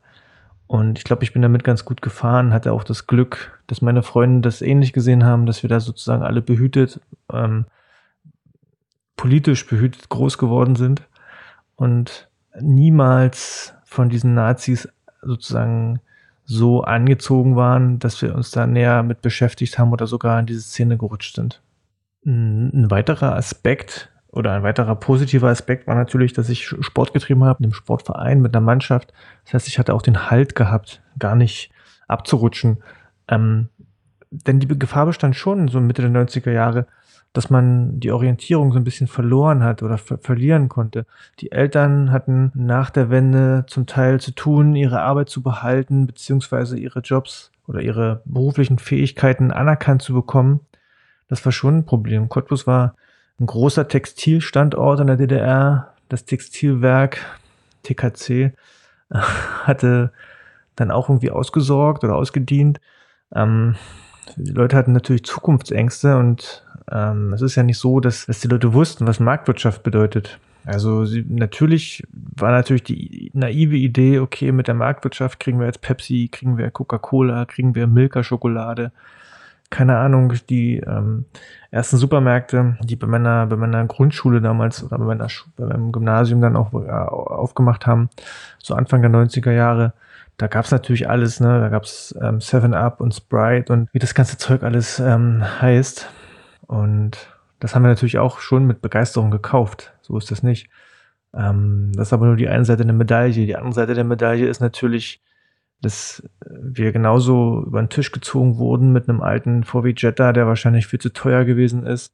Und 0.67 0.99
ich 0.99 1.05
glaube, 1.05 1.25
ich 1.25 1.33
bin 1.35 1.43
damit 1.43 1.63
ganz 1.63 1.85
gut 1.85 2.01
gefahren, 2.01 2.55
hatte 2.55 2.73
auch 2.73 2.85
das 2.85 3.07
Glück, 3.07 3.61
dass 3.67 3.83
meine 3.83 4.03
Freunde 4.03 4.41
das 4.41 4.63
ähnlich 4.63 4.95
gesehen 4.95 5.25
haben, 5.25 5.45
dass 5.45 5.63
wir 5.63 5.69
da 5.69 5.81
sozusagen 5.81 6.23
alle 6.23 6.41
behütet, 6.41 7.01
ähm, 7.31 7.67
politisch 9.17 9.67
behütet 9.67 10.09
groß 10.09 10.39
geworden 10.39 10.75
sind 10.75 11.03
und 11.77 12.29
niemals 12.61 13.75
von 13.85 14.09
diesen 14.09 14.35
Nazis 14.35 14.89
sozusagen 15.23 16.01
so 16.45 16.83
angezogen 16.83 17.57
waren, 17.57 17.99
dass 17.99 18.21
wir 18.21 18.35
uns 18.35 18.51
da 18.51 18.67
näher 18.67 19.03
mit 19.03 19.23
beschäftigt 19.23 19.79
haben 19.79 19.93
oder 19.93 20.07
sogar 20.07 20.39
in 20.41 20.47
diese 20.47 20.61
Szene 20.61 20.99
gerutscht 20.99 21.37
sind. 21.37 21.63
Ein 22.27 22.91
weiterer 22.91 23.35
Aspekt, 23.35 24.11
oder 24.35 24.51
ein 24.53 24.65
weiterer 24.65 24.97
positiver 24.97 25.49
Aspekt 25.49 25.87
war 25.87 25.95
natürlich, 25.95 26.33
dass 26.33 26.49
ich 26.49 26.67
Sport 26.67 27.13
getrieben 27.13 27.45
habe, 27.45 27.61
in 27.61 27.67
einem 27.67 27.73
Sportverein 27.73 28.43
mit 28.43 28.53
einer 28.53 28.65
Mannschaft. 28.65 29.13
Das 29.45 29.55
heißt, 29.55 29.69
ich 29.69 29.79
hatte 29.79 29.95
auch 29.95 30.03
den 30.03 30.29
Halt 30.29 30.57
gehabt, 30.57 31.03
gar 31.21 31.37
nicht 31.37 31.71
abzurutschen. 32.09 32.83
Ähm, 33.29 33.69
denn 34.33 34.59
die 34.59 34.67
Gefahr 34.67 35.07
bestand 35.07 35.37
schon, 35.37 35.69
so 35.69 35.81
Mitte 35.81 36.03
der 36.03 36.11
90er 36.11 36.51
Jahre, 36.51 36.89
dass 37.35 37.51
man 37.51 37.99
die 37.99 38.13
Orientierung 38.13 38.73
so 38.73 38.79
ein 38.79 38.85
bisschen 38.85 39.09
verloren 39.09 39.65
hat 39.65 39.83
oder 39.83 39.99
ver 39.99 40.19
verlieren 40.19 40.69
konnte. 40.69 41.05
Die 41.41 41.51
Eltern 41.51 42.13
hatten 42.13 42.53
nach 42.55 42.91
der 42.91 43.11
Wende 43.11 43.65
zum 43.67 43.87
Teil 43.87 44.21
zu 44.21 44.31
tun, 44.31 44.77
ihre 44.77 45.01
Arbeit 45.01 45.29
zu 45.29 45.43
behalten, 45.43 46.07
beziehungsweise 46.07 46.79
ihre 46.79 47.01
Jobs 47.01 47.51
oder 47.67 47.81
ihre 47.81 48.23
beruflichen 48.25 48.79
Fähigkeiten 48.79 49.51
anerkannt 49.51 50.01
zu 50.01 50.15
bekommen. 50.15 50.61
Das 51.27 51.45
war 51.45 51.51
schon 51.51 51.79
ein 51.79 51.87
Problem. 51.87 52.29
Cottbus 52.29 52.69
war 52.69 52.95
ein 53.41 53.47
großer 53.47 53.89
Textilstandort 53.89 55.01
in 55.01 55.09
der 55.09 55.17
DDR. 55.17 55.93
Das 56.09 56.27
Textilwerk 56.27 57.19
TKC 57.83 58.53
hatte 59.11 60.13
dann 60.77 60.93
auch 60.93 61.09
irgendwie 61.09 61.33
ausgesorgt 61.33 62.05
oder 62.05 62.15
ausgedient. 62.15 62.81
Ähm, 63.35 63.75
die 64.37 64.53
Leute 64.53 64.77
hatten 64.77 64.93
natürlich 64.93 65.25
Zukunftsängste 65.25 66.17
und 66.17 66.65
ähm, 66.91 67.33
es 67.33 67.43
ist 67.43 67.57
ja 67.57 67.63
nicht 67.63 67.79
so, 67.79 68.01
dass, 68.01 68.27
dass 68.27 68.41
die 68.41 68.49
Leute 68.49 68.73
wussten, 68.73 69.07
was 69.07 69.21
Marktwirtschaft 69.21 69.83
bedeutet. 69.83 70.39
Also 70.67 71.05
sie, 71.05 71.25
natürlich 71.29 72.03
war 72.11 72.51
natürlich 72.51 72.85
die 72.85 73.31
naive 73.35 73.77
Idee, 73.77 74.19
okay, 74.19 74.51
mit 74.53 74.67
der 74.67 74.75
Marktwirtschaft 74.75 75.39
kriegen 75.39 75.59
wir 75.59 75.67
jetzt 75.67 75.83
Pepsi, 75.83 76.29
kriegen 76.33 76.57
wir 76.57 76.71
Coca-Cola, 76.71 77.45
kriegen 77.45 77.75
wir 77.75 77.87
Milka-Schokolade, 77.87 78.91
keine 79.71 79.99
Ahnung, 79.99 80.35
die 80.49 80.79
ähm, 80.79 81.27
ersten 81.71 81.97
Supermärkte, 81.97 82.79
die 82.83 82.97
bei 82.97 83.07
meiner, 83.07 83.47
bei 83.47 83.57
meiner 83.57 83.85
Grundschule 83.87 84.41
damals 84.41 84.83
oder 84.85 84.99
bei, 84.99 85.05
meiner, 85.05 85.29
bei 85.57 85.67
meinem 85.67 85.93
Gymnasium 85.93 86.41
dann 86.41 86.57
auch 86.57 86.73
äh, 86.73 86.89
aufgemacht 86.89 87.87
haben, 87.87 88.09
so 88.59 88.75
Anfang 88.75 89.03
der 89.03 89.11
90er 89.11 89.51
Jahre, 89.51 89.93
da 90.37 90.47
gab's 90.49 90.71
natürlich 90.71 91.09
alles, 91.09 91.41
ne? 91.41 91.61
Da 91.61 91.69
gab's 91.69 92.15
ähm, 92.21 92.41
Seven 92.41 92.75
Up 92.75 93.01
und 93.01 93.15
Sprite 93.15 93.73
und 93.73 93.89
wie 93.93 94.01
das 94.01 94.15
ganze 94.15 94.37
Zeug 94.37 94.63
alles 94.63 94.99
ähm, 94.99 95.45
heißt. 95.61 96.09
Und 96.67 97.29
das 97.61 97.75
haben 97.75 97.83
wir 97.83 97.89
natürlich 97.89 98.19
auch 98.19 98.41
schon 98.41 98.67
mit 98.67 98.83
Begeisterung 98.83 99.31
gekauft. 99.31 99.95
So 100.03 100.17
ist 100.19 100.31
das 100.31 100.43
nicht. 100.43 100.69
Ähm, 101.35 101.93
das 101.95 102.09
ist 102.09 102.13
aber 102.13 102.27
nur 102.27 102.37
die 102.37 102.49
eine 102.49 102.65
Seite 102.65 102.85
der 102.85 102.95
Medaille. 102.95 103.47
Die 103.47 103.57
andere 103.57 103.75
Seite 103.75 103.95
der 103.95 104.05
Medaille 104.05 104.47
ist 104.47 104.61
natürlich, 104.61 105.23
dass 105.81 106.23
wir 106.41 106.93
genauso 106.93 107.63
über 107.67 107.83
den 107.83 107.91
Tisch 107.91 108.13
gezogen 108.13 108.59
wurden 108.59 108.93
mit 108.93 109.09
einem 109.09 109.21
alten 109.21 109.65
VW 109.65 109.95
Jetta, 109.97 110.33
der 110.33 110.47
wahrscheinlich 110.47 110.87
viel 110.87 111.01
zu 111.01 111.13
teuer 111.13 111.45
gewesen 111.45 111.87
ist. 111.87 112.13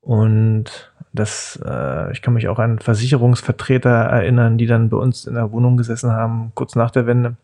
Und 0.00 0.92
das, 1.12 1.58
äh, 1.64 2.12
ich 2.12 2.22
kann 2.22 2.34
mich 2.34 2.48
auch 2.48 2.58
an 2.58 2.78
Versicherungsvertreter 2.78 3.90
erinnern, 3.90 4.58
die 4.58 4.66
dann 4.66 4.88
bei 4.88 4.96
uns 4.96 5.26
in 5.26 5.34
der 5.34 5.52
Wohnung 5.52 5.76
gesessen 5.76 6.12
haben, 6.12 6.52
kurz 6.54 6.76
nach 6.76 6.90
der 6.90 7.06
Wende. 7.06 7.36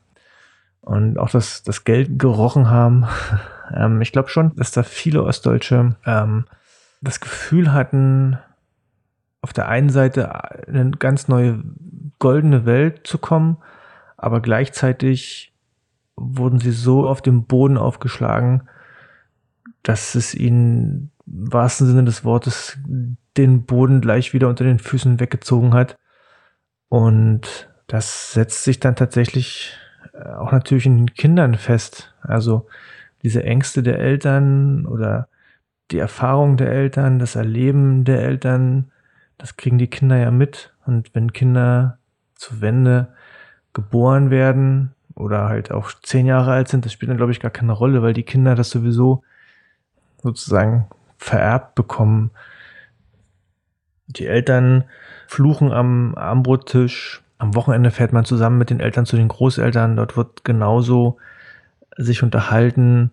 Und 0.84 1.18
auch 1.18 1.30
das, 1.30 1.62
das 1.62 1.84
Geld 1.84 2.18
gerochen 2.18 2.68
haben. 2.68 3.06
ähm, 3.74 4.02
ich 4.02 4.12
glaube 4.12 4.28
schon, 4.28 4.54
dass 4.56 4.70
da 4.70 4.82
viele 4.82 5.24
Ostdeutsche 5.24 5.96
ähm, 6.04 6.44
das 7.00 7.20
Gefühl 7.20 7.72
hatten, 7.72 8.38
auf 9.40 9.52
der 9.52 9.68
einen 9.68 9.90
Seite 9.90 10.32
eine 10.68 10.90
ganz 10.92 11.28
neue 11.28 11.62
goldene 12.18 12.64
Welt 12.64 13.06
zu 13.06 13.18
kommen, 13.18 13.58
aber 14.16 14.40
gleichzeitig 14.40 15.54
wurden 16.16 16.60
sie 16.60 16.70
so 16.70 17.06
auf 17.06 17.20
dem 17.20 17.44
Boden 17.44 17.76
aufgeschlagen, 17.76 18.68
dass 19.82 20.14
es 20.14 20.34
ihnen 20.34 21.10
im 21.26 21.52
wahrsten 21.52 21.86
Sinne 21.86 22.04
des 22.04 22.24
Wortes 22.24 22.78
den 23.36 23.64
Boden 23.64 24.00
gleich 24.00 24.32
wieder 24.32 24.48
unter 24.48 24.64
den 24.64 24.78
Füßen 24.78 25.18
weggezogen 25.20 25.74
hat. 25.74 25.96
Und 26.88 27.68
das 27.86 28.32
setzt 28.32 28.64
sich 28.64 28.80
dann 28.80 28.96
tatsächlich 28.96 29.76
auch 30.14 30.52
natürlich 30.52 30.86
in 30.86 30.98
den 30.98 31.14
Kindern 31.14 31.54
fest. 31.56 32.14
Also 32.22 32.66
diese 33.22 33.42
Ängste 33.42 33.82
der 33.82 33.98
Eltern 33.98 34.86
oder 34.86 35.28
die 35.90 35.98
Erfahrung 35.98 36.56
der 36.56 36.70
Eltern, 36.70 37.18
das 37.18 37.36
Erleben 37.36 38.04
der 38.04 38.22
Eltern, 38.22 38.90
das 39.38 39.56
kriegen 39.56 39.78
die 39.78 39.88
Kinder 39.88 40.16
ja 40.16 40.30
mit. 40.30 40.72
Und 40.86 41.14
wenn 41.14 41.32
Kinder 41.32 41.98
zur 42.34 42.60
Wende 42.60 43.08
geboren 43.72 44.30
werden 44.30 44.94
oder 45.14 45.48
halt 45.48 45.70
auch 45.70 45.92
zehn 46.02 46.26
Jahre 46.26 46.52
alt 46.52 46.68
sind, 46.68 46.84
das 46.84 46.92
spielt 46.92 47.10
dann, 47.10 47.16
glaube 47.16 47.32
ich, 47.32 47.40
gar 47.40 47.50
keine 47.50 47.72
Rolle, 47.72 48.02
weil 48.02 48.12
die 48.12 48.22
Kinder 48.22 48.54
das 48.54 48.70
sowieso 48.70 49.22
sozusagen 50.22 50.86
vererbt 51.18 51.74
bekommen. 51.74 52.30
Die 54.06 54.26
Eltern 54.26 54.84
fluchen 55.26 55.72
am 55.72 56.14
Armbrottisch. 56.16 57.23
Am 57.38 57.54
Wochenende 57.54 57.90
fährt 57.90 58.12
man 58.12 58.24
zusammen 58.24 58.58
mit 58.58 58.70
den 58.70 58.80
Eltern 58.80 59.06
zu 59.06 59.16
den 59.16 59.28
Großeltern. 59.28 59.96
Dort 59.96 60.16
wird 60.16 60.44
genauso 60.44 61.18
sich 61.96 62.22
unterhalten. 62.22 63.10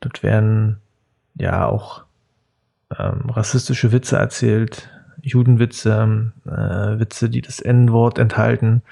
Dort 0.00 0.22
werden 0.22 0.80
ja 1.34 1.66
auch 1.66 2.04
ähm, 2.98 3.30
rassistische 3.30 3.92
Witze 3.92 4.16
erzählt, 4.16 4.90
Judenwitze, 5.22 6.32
äh, 6.46 6.98
Witze, 6.98 7.30
die 7.30 7.40
das 7.40 7.60
N-Wort 7.60 8.18
enthalten. 8.18 8.82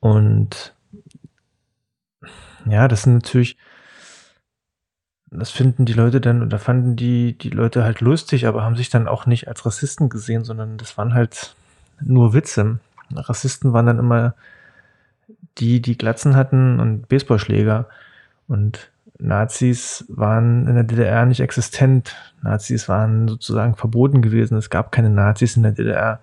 Und 0.00 0.74
ja, 2.66 2.88
das 2.88 3.02
sind 3.02 3.14
natürlich, 3.14 3.56
das 5.30 5.50
finden 5.50 5.84
die 5.84 5.92
Leute 5.92 6.20
dann, 6.20 6.42
oder 6.42 6.58
fanden 6.58 6.96
die, 6.96 7.36
die 7.36 7.50
Leute 7.50 7.84
halt 7.84 8.00
lustig, 8.00 8.46
aber 8.46 8.64
haben 8.64 8.76
sich 8.76 8.88
dann 8.88 9.08
auch 9.08 9.26
nicht 9.26 9.48
als 9.48 9.64
Rassisten 9.64 10.08
gesehen, 10.08 10.44
sondern 10.44 10.78
das 10.78 10.96
waren 10.98 11.14
halt 11.14 11.54
nur 12.00 12.32
Witze. 12.34 12.80
Rassisten 13.12 13.72
waren 13.72 13.86
dann 13.86 13.98
immer 13.98 14.34
die, 15.58 15.80
die 15.80 15.96
Glatzen 15.96 16.36
hatten 16.36 16.80
und 16.80 17.08
Baseballschläger. 17.08 17.88
Und 18.48 18.90
Nazis 19.18 20.04
waren 20.08 20.66
in 20.66 20.74
der 20.74 20.84
DDR 20.84 21.26
nicht 21.26 21.40
existent. 21.40 22.16
Nazis 22.42 22.88
waren 22.88 23.28
sozusagen 23.28 23.76
verboten 23.76 24.22
gewesen. 24.22 24.56
Es 24.56 24.70
gab 24.70 24.92
keine 24.92 25.10
Nazis 25.10 25.56
in 25.56 25.62
der 25.62 25.72
DDR. 25.72 26.20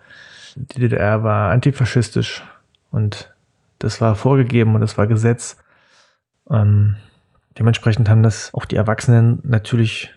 Die 0.56 0.80
DDR 0.80 1.24
war 1.24 1.52
antifaschistisch 1.52 2.44
und 2.92 3.34
das 3.80 4.02
war 4.02 4.16
vorgegeben 4.16 4.76
und 4.76 4.82
das 4.82 4.98
war 4.98 5.08
Gesetz. 5.08 5.58
Ähm, 6.50 6.98
dementsprechend 7.58 8.10
haben 8.10 8.24
das 8.24 8.54
auch 8.54 8.66
die 8.66 8.76
Erwachsenen 8.76 9.40
natürlich 9.44 10.14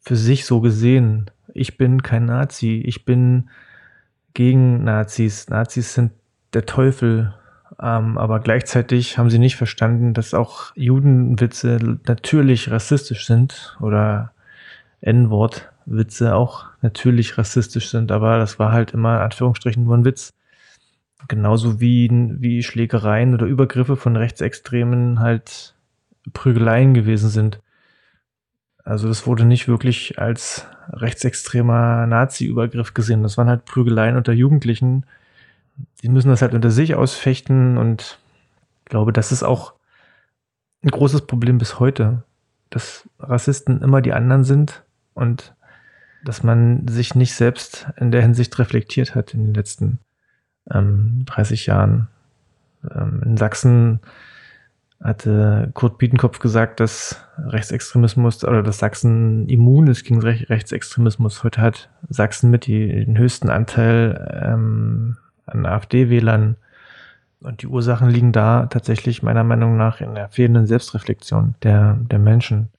für 0.00 0.16
sich 0.16 0.44
so 0.44 0.60
gesehen. 0.60 1.30
Ich 1.54 1.78
bin 1.78 2.02
kein 2.02 2.26
Nazi. 2.26 2.82
Ich 2.84 3.04
bin 3.04 3.48
gegen 4.36 4.84
Nazis. 4.84 5.48
Nazis 5.48 5.94
sind 5.94 6.12
der 6.52 6.66
Teufel. 6.66 7.34
Ähm, 7.80 8.18
aber 8.18 8.40
gleichzeitig 8.40 9.16
haben 9.16 9.30
sie 9.30 9.38
nicht 9.38 9.56
verstanden, 9.56 10.12
dass 10.12 10.34
auch 10.34 10.72
Judenwitze 10.76 11.98
natürlich 12.06 12.70
rassistisch 12.70 13.26
sind 13.26 13.76
oder 13.80 14.32
N-Wort-Witze 15.00 16.34
auch 16.34 16.66
natürlich 16.82 17.38
rassistisch 17.38 17.90
sind. 17.90 18.12
Aber 18.12 18.38
das 18.38 18.58
war 18.58 18.72
halt 18.72 18.92
immer 18.92 19.16
in 19.16 19.22
Anführungsstrichen 19.22 19.84
nur 19.84 19.96
ein 19.96 20.04
Witz. 20.04 20.34
Genauso 21.28 21.80
wie, 21.80 22.10
wie 22.12 22.62
Schlägereien 22.62 23.32
oder 23.32 23.46
Übergriffe 23.46 23.96
von 23.96 24.16
Rechtsextremen 24.16 25.18
halt 25.18 25.74
Prügeleien 26.34 26.92
gewesen 26.92 27.30
sind. 27.30 27.60
Also 28.84 29.08
das 29.08 29.26
wurde 29.26 29.46
nicht 29.46 29.66
wirklich 29.66 30.18
als 30.18 30.66
rechtsextremer 30.90 32.06
Nazi-Übergriff 32.06 32.94
gesehen. 32.94 33.22
Das 33.22 33.36
waren 33.38 33.48
halt 33.48 33.64
Prügeleien 33.64 34.16
unter 34.16 34.32
Jugendlichen, 34.32 35.04
die 36.02 36.08
müssen 36.08 36.28
das 36.28 36.42
halt 36.42 36.54
unter 36.54 36.70
sich 36.70 36.94
ausfechten 36.94 37.78
und 37.78 38.18
ich 38.84 38.90
glaube, 38.90 39.12
das 39.12 39.32
ist 39.32 39.42
auch 39.42 39.74
ein 40.82 40.90
großes 40.90 41.26
Problem 41.26 41.58
bis 41.58 41.80
heute, 41.80 42.22
dass 42.70 43.08
Rassisten 43.18 43.82
immer 43.82 44.00
die 44.00 44.12
anderen 44.12 44.44
sind 44.44 44.84
und 45.14 45.54
dass 46.24 46.42
man 46.42 46.86
sich 46.88 47.14
nicht 47.14 47.34
selbst 47.34 47.86
in 47.96 48.10
der 48.10 48.22
Hinsicht 48.22 48.58
reflektiert 48.58 49.14
hat 49.14 49.34
in 49.34 49.46
den 49.46 49.54
letzten 49.54 49.98
ähm, 50.70 51.22
30 51.26 51.66
Jahren. 51.66 52.08
Ähm, 52.90 53.22
in 53.24 53.36
Sachsen 53.36 54.00
hatte 55.02 55.70
Kurt 55.74 55.98
Biedenkopf 55.98 56.38
gesagt, 56.38 56.80
dass 56.80 57.20
Rechtsextremismus 57.38 58.44
oder 58.44 58.62
dass 58.62 58.78
Sachsen 58.78 59.48
immun 59.48 59.88
ist 59.88 60.04
gegen 60.04 60.20
Rechtsextremismus. 60.20 61.44
Heute 61.44 61.60
hat 61.60 61.90
Sachsen 62.08 62.50
mit 62.50 62.66
den 62.66 63.18
höchsten 63.18 63.50
Anteil 63.50 64.42
ähm, 64.42 65.16
an 65.46 65.66
AfD-Wählern. 65.66 66.56
Und 67.40 67.62
die 67.62 67.66
Ursachen 67.66 68.08
liegen 68.08 68.32
da 68.32 68.66
tatsächlich 68.66 69.22
meiner 69.22 69.44
Meinung 69.44 69.76
nach 69.76 70.00
in 70.00 70.14
der 70.14 70.30
fehlenden 70.30 70.66
Selbstreflexion 70.66 71.54
der, 71.62 71.98
der 72.10 72.18
Menschen. 72.18 72.70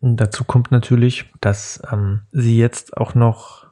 Und 0.00 0.18
dazu 0.18 0.44
kommt 0.44 0.70
natürlich, 0.70 1.32
dass 1.40 1.82
ähm, 1.90 2.20
sie 2.30 2.58
jetzt 2.58 2.96
auch 2.96 3.14
noch 3.14 3.66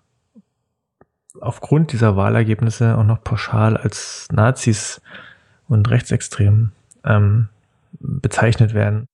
aufgrund 1.41 1.93
dieser 1.93 2.17
Wahlergebnisse 2.17 2.97
auch 2.97 3.05
noch 3.05 3.23
pauschal 3.23 3.76
als 3.76 4.26
Nazis 4.33 5.03
und 5.69 5.91
Rechtsextremen 5.91 6.73
ähm, 7.05 7.49
bezeichnet 8.00 8.74
werden. 8.74 9.06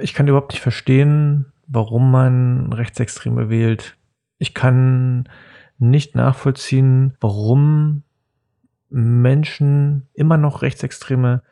Ich 0.00 0.14
kann 0.14 0.28
überhaupt 0.28 0.52
nicht 0.52 0.62
verstehen, 0.62 1.52
warum 1.66 2.10
man 2.10 2.72
Rechtsextreme 2.72 3.48
wählt. 3.48 3.96
Ich 4.38 4.54
kann 4.54 5.28
nicht 5.78 6.14
nachvollziehen, 6.14 7.16
warum 7.20 8.02
Menschen 8.88 10.08
immer 10.14 10.36
noch 10.36 10.62
Rechtsextreme 10.62 11.42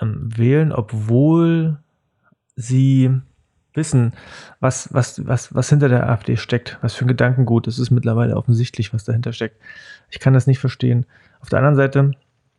ähm, 0.00 0.36
wählen, 0.36 0.72
obwohl 0.72 1.78
sie 2.56 3.20
wissen, 3.74 4.12
was, 4.58 4.92
was, 4.92 5.26
was, 5.26 5.54
was 5.54 5.68
hinter 5.68 5.88
der 5.88 6.08
AfD 6.08 6.36
steckt, 6.36 6.78
was 6.82 6.94
für 6.94 7.04
ein 7.04 7.08
Gedankengut. 7.08 7.68
Es 7.68 7.78
ist 7.78 7.90
mittlerweile 7.90 8.36
offensichtlich, 8.36 8.92
was 8.92 9.04
dahinter 9.04 9.32
steckt. 9.32 9.60
Ich 10.10 10.18
kann 10.18 10.34
das 10.34 10.46
nicht 10.46 10.58
verstehen. 10.58 11.06
Auf 11.40 11.48
der 11.48 11.60
anderen 11.60 11.76
Seite 11.76 12.10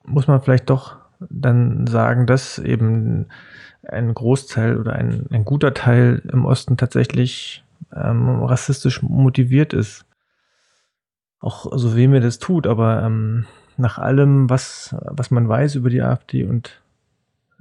muss 0.04 0.28
man 0.28 0.42
vielleicht 0.42 0.70
doch 0.70 1.01
dann 1.30 1.88
sagen, 1.88 2.26
dass 2.26 2.60
eben 2.60 3.28
ein 3.88 4.14
Großteil 4.14 4.78
oder 4.78 4.94
ein, 4.94 5.28
ein 5.32 5.46
guter 5.46 5.74
Teil 5.74 6.22
im 6.32 6.46
Osten 6.46 6.78
tatsächlich 6.78 7.64
ähm, 7.94 8.44
rassistisch 8.44 9.02
motiviert 9.02 9.74
ist. 9.74 10.06
Auch 11.40 11.72
so 11.76 11.96
weh 11.96 12.08
mir 12.08 12.22
das 12.22 12.40
tut, 12.40 12.68
aber 12.68 13.04
ähm, 13.04 13.46
nach 13.78 13.98
allem, 13.98 14.50
was, 14.50 14.96
was 15.02 15.32
man 15.32 15.50
weiß 15.50 15.76
über 15.76 15.90
die 15.90 16.02
AfD 16.02 16.46
und 16.46 16.82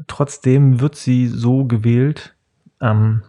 trotzdem 0.06 0.80
wird 0.80 0.96
sie 0.96 1.26
so 1.26 1.64
gewählt. 1.64 2.34
Ähm, 2.80 3.22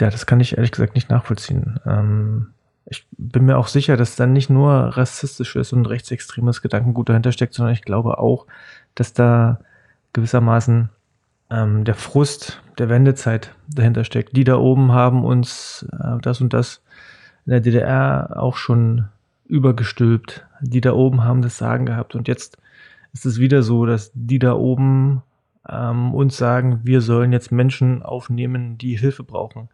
ja, 0.00 0.10
das 0.10 0.26
kann 0.26 0.40
ich 0.40 0.56
ehrlich 0.56 0.72
gesagt 0.72 0.94
nicht 0.94 1.10
nachvollziehen. 1.10 1.80
Ähm, 1.86 2.48
ich 2.86 3.06
bin 3.10 3.46
mir 3.46 3.58
auch 3.58 3.66
sicher, 3.66 3.96
dass 3.96 4.16
da 4.16 4.26
nicht 4.26 4.48
nur 4.48 4.72
rassistisches 4.72 5.72
und 5.72 5.86
rechtsextremes 5.86 6.62
Gedankengut 6.62 7.08
dahinter 7.08 7.32
steckt, 7.32 7.54
sondern 7.54 7.74
ich 7.74 7.82
glaube 7.82 8.18
auch, 8.18 8.46
dass 8.94 9.12
da 9.12 9.58
gewissermaßen 10.12 10.88
ähm, 11.50 11.84
der 11.84 11.94
Frust 11.94 12.62
der 12.78 12.88
Wendezeit 12.88 13.54
dahinter 13.68 14.04
steckt. 14.04 14.36
Die 14.36 14.44
da 14.44 14.56
oben 14.56 14.92
haben 14.92 15.24
uns 15.24 15.86
äh, 15.92 16.18
das 16.22 16.40
und 16.40 16.52
das 16.52 16.82
in 17.44 17.50
der 17.50 17.60
DDR 17.60 18.36
auch 18.36 18.56
schon 18.56 19.06
übergestülpt. 19.46 20.46
Die 20.60 20.80
da 20.80 20.92
oben 20.92 21.24
haben 21.24 21.42
das 21.42 21.58
Sagen 21.58 21.86
gehabt. 21.86 22.14
Und 22.14 22.28
jetzt 22.28 22.58
ist 23.12 23.26
es 23.26 23.38
wieder 23.38 23.62
so, 23.62 23.84
dass 23.84 24.12
die 24.14 24.38
da 24.38 24.54
oben 24.54 25.22
ähm, 25.68 26.14
uns 26.14 26.36
sagen, 26.36 26.80
wir 26.84 27.00
sollen 27.00 27.32
jetzt 27.32 27.50
Menschen 27.50 28.02
aufnehmen, 28.02 28.78
die 28.78 28.96
Hilfe 28.96 29.24
brauchen. 29.24 29.68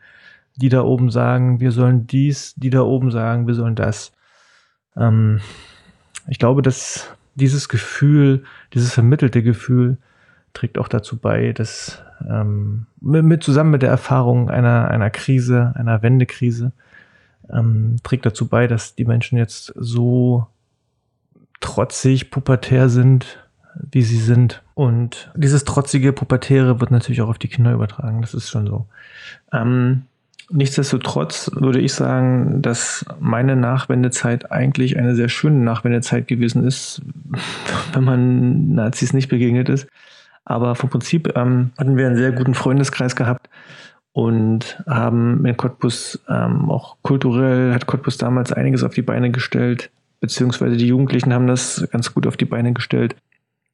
Die 0.56 0.68
da 0.68 0.82
oben 0.82 1.10
sagen, 1.10 1.60
wir 1.60 1.72
sollen 1.72 2.06
dies, 2.06 2.54
die 2.56 2.70
da 2.70 2.82
oben 2.82 3.10
sagen, 3.10 3.46
wir 3.46 3.54
sollen 3.54 3.74
das. 3.74 4.12
Ähm, 4.96 5.40
ich 6.28 6.38
glaube, 6.38 6.62
dass 6.62 7.10
dieses 7.34 7.68
Gefühl, 7.68 8.44
dieses 8.74 8.92
vermittelte 8.92 9.42
Gefühl, 9.42 9.96
trägt 10.52 10.76
auch 10.76 10.88
dazu 10.88 11.16
bei, 11.18 11.52
dass 11.52 12.02
ähm, 12.28 12.86
mit, 13.00 13.24
mit, 13.24 13.42
zusammen 13.42 13.70
mit 13.70 13.82
der 13.82 13.90
Erfahrung 13.90 14.50
einer, 14.50 14.88
einer 14.88 15.10
Krise, 15.10 15.72
einer 15.76 16.02
Wendekrise, 16.02 16.72
ähm, 17.50 17.96
trägt 18.02 18.26
dazu 18.26 18.48
bei, 18.48 18.66
dass 18.66 18.94
die 18.94 19.04
Menschen 19.04 19.38
jetzt 19.38 19.72
so 19.76 20.46
trotzig, 21.60 22.30
pubertär 22.30 22.88
sind, 22.88 23.38
wie 23.74 24.02
sie 24.02 24.18
sind. 24.18 24.62
Und 24.74 25.32
dieses 25.34 25.64
trotzige, 25.64 26.12
pubertäre 26.12 26.80
wird 26.80 26.90
natürlich 26.90 27.22
auch 27.22 27.28
auf 27.28 27.38
die 27.38 27.48
Kinder 27.48 27.72
übertragen. 27.72 28.20
Das 28.20 28.34
ist 28.34 28.50
schon 28.50 28.66
so. 28.66 28.86
Ähm, 29.52 30.02
nichtsdestotrotz 30.52 31.50
würde 31.54 31.80
ich 31.80 31.92
sagen, 31.92 32.62
dass 32.62 33.04
meine 33.18 33.56
Nachwendezeit 33.56 34.52
eigentlich 34.52 34.96
eine 34.98 35.14
sehr 35.14 35.28
schöne 35.28 35.58
Nachwendezeit 35.58 36.28
gewesen 36.28 36.64
ist, 36.64 37.02
wenn 37.92 38.04
man 38.04 38.74
Nazis 38.74 39.12
nicht 39.12 39.28
begegnet 39.28 39.68
ist. 39.68 39.88
Aber 40.44 40.74
vom 40.74 40.90
Prinzip 40.90 41.36
ähm, 41.36 41.70
hatten 41.78 41.96
wir 41.96 42.06
einen 42.06 42.16
sehr 42.16 42.32
guten 42.32 42.54
Freundeskreis 42.54 43.16
gehabt 43.16 43.48
und 44.12 44.82
haben 44.86 45.44
in 45.46 45.56
Cottbus 45.56 46.22
ähm, 46.28 46.70
auch 46.70 46.96
kulturell, 47.02 47.72
hat 47.72 47.86
Cottbus 47.86 48.18
damals 48.18 48.52
einiges 48.52 48.82
auf 48.82 48.94
die 48.94 49.02
Beine 49.02 49.30
gestellt, 49.30 49.90
beziehungsweise 50.20 50.76
die 50.76 50.88
Jugendlichen 50.88 51.32
haben 51.32 51.46
das 51.46 51.88
ganz 51.90 52.12
gut 52.12 52.26
auf 52.26 52.36
die 52.36 52.44
Beine 52.44 52.72
gestellt. 52.72 53.16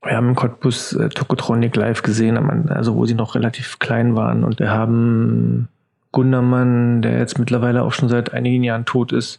Wir 0.03 0.17
haben 0.17 0.37
Cottbus 0.37 0.93
äh, 0.93 1.09
Tokotronic 1.09 1.75
live 1.75 2.03
gesehen, 2.03 2.69
also 2.69 2.95
wo 2.95 3.05
sie 3.05 3.15
noch 3.15 3.35
relativ 3.35 3.79
klein 3.79 4.15
waren 4.15 4.45
und 4.45 4.61
wir 4.61 4.71
haben 4.71 5.69
Gundermann, 6.13 7.03
der 7.03 7.19
jetzt 7.19 7.39
mittlerweile 7.39 7.83
auch 7.83 7.93
schon 7.93 8.09
seit 8.09 8.33
einigen 8.33 8.65
Jahren 8.65 8.85
tot 8.85 9.13
ist, 9.13 9.39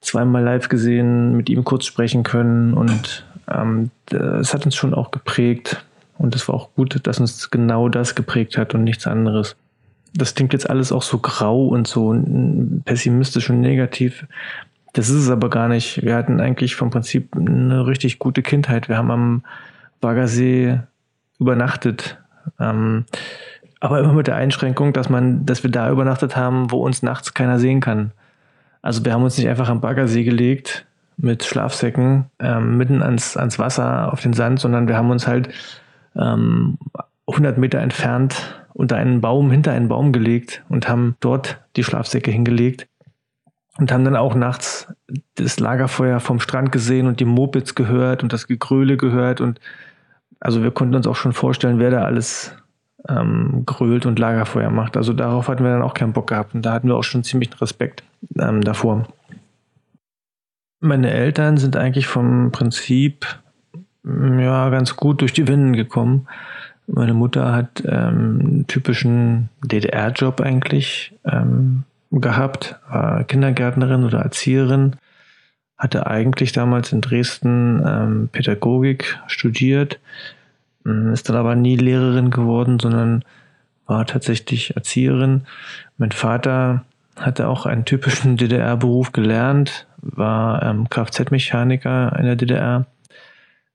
zweimal 0.00 0.42
live 0.42 0.68
gesehen, 0.68 1.36
mit 1.36 1.48
ihm 1.48 1.64
kurz 1.64 1.84
sprechen 1.84 2.22
können 2.22 2.74
und 2.74 3.24
ähm, 3.50 3.90
es 4.10 4.54
hat 4.54 4.64
uns 4.64 4.74
schon 4.76 4.94
auch 4.94 5.10
geprägt. 5.10 5.84
Und 6.18 6.34
es 6.34 6.46
war 6.48 6.54
auch 6.54 6.74
gut, 6.74 7.00
dass 7.06 7.18
uns 7.18 7.50
genau 7.50 7.88
das 7.88 8.14
geprägt 8.14 8.58
hat 8.58 8.74
und 8.74 8.84
nichts 8.84 9.06
anderes. 9.06 9.56
Das 10.12 10.34
klingt 10.34 10.52
jetzt 10.52 10.68
alles 10.68 10.92
auch 10.92 11.02
so 11.02 11.18
grau 11.18 11.66
und 11.68 11.86
so 11.86 12.14
pessimistisch 12.84 13.48
und 13.48 13.62
negativ. 13.62 14.26
Das 14.92 15.08
ist 15.08 15.16
es 15.16 15.30
aber 15.30 15.48
gar 15.48 15.68
nicht. 15.68 16.02
Wir 16.02 16.16
hatten 16.16 16.40
eigentlich 16.40 16.76
vom 16.76 16.90
Prinzip 16.90 17.34
eine 17.34 17.86
richtig 17.86 18.18
gute 18.18 18.42
Kindheit. 18.42 18.90
Wir 18.90 18.98
haben 18.98 19.10
am 19.10 19.44
Baggersee 20.02 20.80
übernachtet. 21.38 22.18
Ähm, 22.58 23.06
aber 23.80 23.98
immer 23.98 24.12
mit 24.12 24.26
der 24.26 24.36
Einschränkung, 24.36 24.92
dass 24.92 25.08
man, 25.08 25.46
dass 25.46 25.62
wir 25.62 25.70
da 25.70 25.90
übernachtet 25.90 26.36
haben, 26.36 26.70
wo 26.70 26.84
uns 26.84 27.02
nachts 27.02 27.34
keiner 27.34 27.58
sehen 27.58 27.80
kann. 27.80 28.12
Also 28.82 29.04
wir 29.04 29.12
haben 29.12 29.24
uns 29.24 29.36
nicht 29.38 29.48
einfach 29.48 29.68
am 29.68 29.80
Baggersee 29.80 30.24
gelegt 30.24 30.86
mit 31.16 31.44
Schlafsäcken 31.44 32.26
ähm, 32.38 32.76
mitten 32.76 33.02
ans, 33.02 33.36
ans 33.36 33.58
Wasser 33.58 34.12
auf 34.12 34.20
den 34.20 34.32
Sand, 34.32 34.60
sondern 34.60 34.88
wir 34.88 34.96
haben 34.96 35.10
uns 35.10 35.26
halt 35.26 35.50
ähm, 36.16 36.78
100 37.26 37.58
Meter 37.58 37.78
entfernt 37.80 38.64
unter 38.72 38.96
einen 38.96 39.20
Baum, 39.20 39.50
hinter 39.50 39.72
einen 39.72 39.88
Baum 39.88 40.12
gelegt 40.12 40.62
und 40.68 40.88
haben 40.88 41.16
dort 41.20 41.60
die 41.76 41.84
Schlafsäcke 41.84 42.30
hingelegt 42.30 42.86
und 43.78 43.92
haben 43.92 44.04
dann 44.04 44.16
auch 44.16 44.34
nachts 44.34 44.92
das 45.34 45.60
Lagerfeuer 45.60 46.20
vom 46.20 46.40
Strand 46.40 46.72
gesehen 46.72 47.06
und 47.06 47.20
die 47.20 47.24
Mopeds 47.24 47.74
gehört 47.74 48.22
und 48.22 48.32
das 48.32 48.46
Gegröle 48.46 48.96
gehört 48.96 49.40
und 49.40 49.60
also 50.38 50.62
wir 50.62 50.70
konnten 50.70 50.94
uns 50.94 51.06
auch 51.06 51.16
schon 51.16 51.34
vorstellen, 51.34 51.78
wer 51.78 51.90
da 51.90 52.04
alles 52.04 52.56
ähm, 53.08 53.62
grölt 53.66 54.06
und 54.06 54.18
Lagerfeuer 54.18 54.70
macht. 54.70 54.96
Also 54.96 55.12
darauf 55.12 55.48
hatten 55.48 55.64
wir 55.64 55.70
dann 55.70 55.82
auch 55.82 55.94
keinen 55.94 56.12
Bock 56.12 56.28
gehabt 56.28 56.54
und 56.54 56.62
da 56.62 56.72
hatten 56.72 56.88
wir 56.88 56.96
auch 56.96 57.04
schon 57.04 57.24
ziemlich 57.24 57.60
Respekt 57.60 58.02
ähm, 58.38 58.62
davor. 58.62 59.06
Meine 60.80 61.10
Eltern 61.10 61.56
sind 61.56 61.76
eigentlich 61.76 62.06
vom 62.06 62.52
Prinzip 62.52 63.26
ja, 64.04 64.70
ganz 64.70 64.96
gut 64.96 65.20
durch 65.20 65.32
die 65.32 65.46
Winden 65.46 65.74
gekommen. 65.74 66.26
Meine 66.86 67.14
Mutter 67.14 67.52
hat 67.52 67.82
ähm, 67.84 68.40
einen 68.40 68.66
typischen 68.66 69.48
DDR-Job 69.64 70.40
eigentlich 70.40 71.14
ähm, 71.24 71.84
gehabt, 72.10 72.76
war 72.88 73.24
Kindergärtnerin 73.24 74.04
oder 74.04 74.20
Erzieherin, 74.20 74.96
hatte 75.78 76.06
eigentlich 76.06 76.52
damals 76.52 76.92
in 76.92 77.00
Dresden 77.00 77.82
ähm, 77.86 78.28
Pädagogik 78.32 79.18
studiert, 79.28 80.00
ist 80.84 81.28
dann 81.28 81.36
aber 81.36 81.54
nie 81.54 81.76
Lehrerin 81.76 82.30
geworden, 82.30 82.78
sondern 82.80 83.24
war 83.86 84.06
tatsächlich 84.06 84.76
Erzieherin. 84.76 85.42
Mein 85.98 86.12
Vater 86.12 86.84
hatte 87.16 87.48
auch 87.48 87.66
einen 87.66 87.84
typischen 87.84 88.36
DDR-Beruf 88.38 89.12
gelernt, 89.12 89.86
war 89.98 90.62
ähm, 90.62 90.88
Kfz-Mechaniker 90.88 92.16
in 92.18 92.24
der 92.24 92.36
DDR 92.36 92.86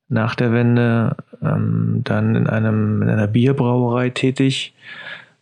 nach 0.07 0.35
der 0.35 0.51
Wende 0.51 1.15
ähm, 1.41 2.01
dann 2.03 2.35
in 2.35 2.47
einem 2.47 3.01
in 3.01 3.09
einer 3.09 3.27
Bierbrauerei 3.27 4.09
tätig, 4.09 4.73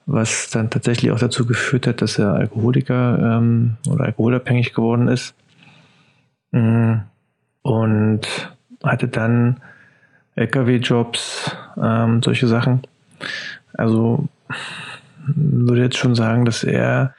was 0.06 0.49
dann 0.49 0.69
tatsächlich 0.69 1.12
auch 1.12 1.19
dazu 1.19 1.45
geführt 1.45 1.88
hat, 1.88 2.02
dass 2.02 2.17
er 2.19 2.34
Alkoholiker 2.34 3.38
ähm, 3.38 3.78
oder 3.89 4.06
alkoholabhängig 4.06 4.73
geworden 4.73 5.08
ist. 5.08 5.36
Mm, 6.52 6.95
und 7.62 8.21
hatte 8.84 9.08
dann 9.08 9.62
LKW-Jobs, 10.36 11.56
ähm, 11.82 12.22
solche 12.24 12.48
Sachen. 12.48 12.82
Also 13.74 14.28
würde 15.26 15.84
jetzt 15.84 15.98
schon 15.98 16.15
sagen, 16.15 16.46
dass 16.46 16.63
er 16.63 17.15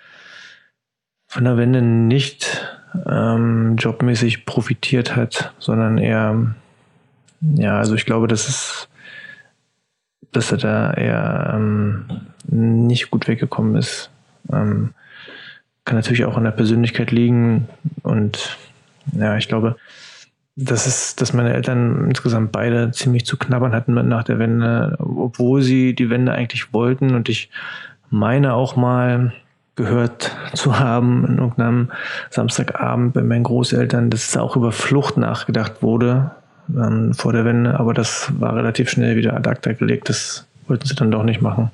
von 1.26 1.44
der 1.44 1.56
Wende 1.56 1.82
nicht 1.82 2.64
ähm, 3.06 3.76
jobmäßig 3.76 4.46
profitiert 4.46 5.16
hat, 5.16 5.52
sondern 5.58 5.98
eher 5.98 6.54
ja, 7.52 7.78
also 7.78 7.94
ich 7.94 8.06
glaube, 8.06 8.28
dass 8.28 8.48
es, 8.48 8.88
dass 10.32 10.52
er 10.52 10.58
da 10.58 10.92
eher 10.94 11.52
ähm, 11.54 12.06
nicht 12.46 13.10
gut 13.10 13.28
weggekommen 13.28 13.76
ist. 13.76 14.10
Ähm, 14.52 14.94
kann 15.84 15.96
natürlich 15.96 16.24
auch 16.24 16.36
an 16.36 16.44
der 16.44 16.50
Persönlichkeit 16.50 17.10
liegen 17.10 17.68
und 18.02 18.56
ja, 19.12 19.36
ich 19.36 19.48
glaube, 19.48 19.76
dass 20.56 20.86
es, 20.86 21.16
dass 21.16 21.32
meine 21.32 21.52
Eltern 21.52 22.06
insgesamt 22.08 22.52
beide 22.52 22.92
ziemlich 22.92 23.26
zu 23.26 23.36
knabbern 23.36 23.72
hatten 23.72 23.94
nach 24.08 24.24
der 24.24 24.38
Wende, 24.38 24.96
obwohl 24.98 25.62
sie 25.62 25.94
die 25.94 26.10
Wende 26.10 26.32
eigentlich 26.32 26.72
wollten 26.72 27.14
und 27.14 27.28
ich 27.28 27.50
meine 28.10 28.54
auch 28.54 28.76
mal 28.76 29.32
gehört 29.76 30.36
zu 30.52 30.78
haben 30.78 31.26
in 31.26 31.38
irgendeinem 31.38 31.90
Samstagabend 32.30 33.14
bei 33.14 33.22
meinen 33.22 33.42
Großeltern, 33.42 34.10
dass 34.10 34.36
auch 34.36 34.56
über 34.56 34.70
Flucht 34.70 35.16
nachgedacht 35.16 35.82
wurde 35.82 36.30
ähm, 36.68 37.12
vor 37.14 37.32
der 37.32 37.44
Wende, 37.44 37.78
aber 37.78 37.92
das 37.92 38.32
war 38.38 38.54
relativ 38.54 38.88
schnell 38.88 39.16
wieder 39.16 39.34
ad 39.34 39.48
acta 39.48 39.72
gelegt. 39.72 40.08
Das 40.08 40.46
wollten 40.68 40.86
sie 40.86 40.94
dann 40.94 41.10
doch 41.10 41.24
nicht 41.24 41.42
machen. 41.42 41.70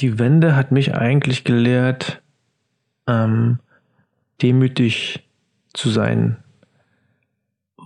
Die 0.00 0.18
Wende 0.18 0.56
hat 0.56 0.72
mich 0.72 0.94
eigentlich 0.94 1.44
gelehrt, 1.44 2.22
ähm, 3.06 3.58
demütig 4.40 5.22
zu 5.74 5.90
sein, 5.90 6.36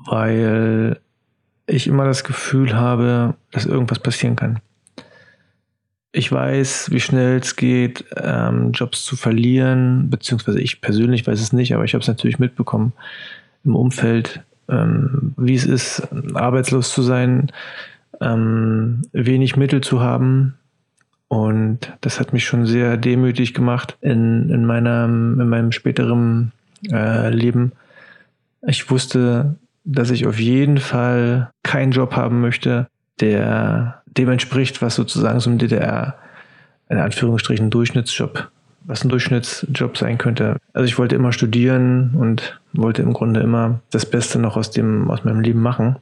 weil 0.07 0.99
ich 1.67 1.87
immer 1.87 2.05
das 2.05 2.25
Gefühl 2.25 2.75
habe, 2.75 3.35
dass 3.51 3.67
irgendwas 3.67 3.99
passieren 3.99 4.37
kann. 4.37 4.61
Ich 6.13 6.33
weiß, 6.33 6.91
wie 6.93 7.01
schnell 7.01 7.39
es 7.39 7.57
geht, 7.57 8.05
ähm, 8.17 8.73
Jobs 8.73 9.05
zu 9.05 9.17
verlieren, 9.17 10.09
beziehungsweise 10.09 10.61
ich 10.61 10.81
persönlich 10.81 11.27
weiß 11.27 11.41
es 11.41 11.53
nicht, 11.53 11.75
aber 11.75 11.85
ich 11.85 11.93
habe 11.93 12.03
es 12.03 12.09
natürlich 12.09 12.39
mitbekommen 12.39 12.93
im 13.65 13.75
Umfeld, 13.75 14.41
ähm, 14.69 15.35
wie 15.37 15.55
es 15.55 15.67
ist, 15.67 16.09
arbeitslos 16.35 16.93
zu 16.93 17.03
sein, 17.03 17.53
ähm, 18.21 19.03
wenig 19.13 19.57
Mittel 19.57 19.83
zu 19.83 20.01
haben. 20.01 20.55
Und 21.29 21.93
das 22.01 22.21
hat 22.21 22.33
mich 22.33 22.45
schon 22.45 22.67
sehr 22.67 22.97
demütig 22.97 23.53
gemacht 23.53 23.99
in, 24.01 24.49
in, 24.49 24.65
meiner, 24.65 25.05
in 25.05 25.49
meinem 25.49 25.73
späteren 25.73 26.53
äh, 26.91 27.31
Leben. 27.31 27.73
Ich 28.67 28.89
wusste, 28.91 29.57
dass 29.87 30.11
ich 30.11 30.27
auf 30.27 30.39
jeden 30.39 30.79
Fall 30.79 31.51
keinen 31.63 31.93
Job 31.93 32.15
haben 32.15 32.41
möchte, 32.41 32.89
der 33.21 34.03
dem 34.07 34.29
entspricht, 34.29 34.83
was 34.83 34.95
sozusagen 34.95 35.41
so 35.41 35.49
ein 35.49 35.59
DDR, 35.59 36.19
in 36.91 36.99
Anführungsstrichen, 36.99 37.71
Durchschnittsjob 37.71 38.51
was 38.87 39.05
ein 39.05 39.09
Durchschnittsjob 39.09 39.99
sein 39.99 40.17
könnte. 40.17 40.57
Also 40.73 40.87
ich 40.87 40.99
wollte 40.99 41.17
immer 41.17 41.33
studieren 41.33 42.15
und 42.15 42.61
wollte 42.73 43.03
im 43.03 43.13
Grunde 43.13 43.41
immer 43.41 43.81
das 43.91 44.07
Beste 44.07 44.39
noch 44.39 44.57
aus 44.57 44.71
dem, 44.71 45.11
aus 45.11 45.25
meinem 45.25 45.41
Leben 45.41 45.61
machen. 45.61 45.97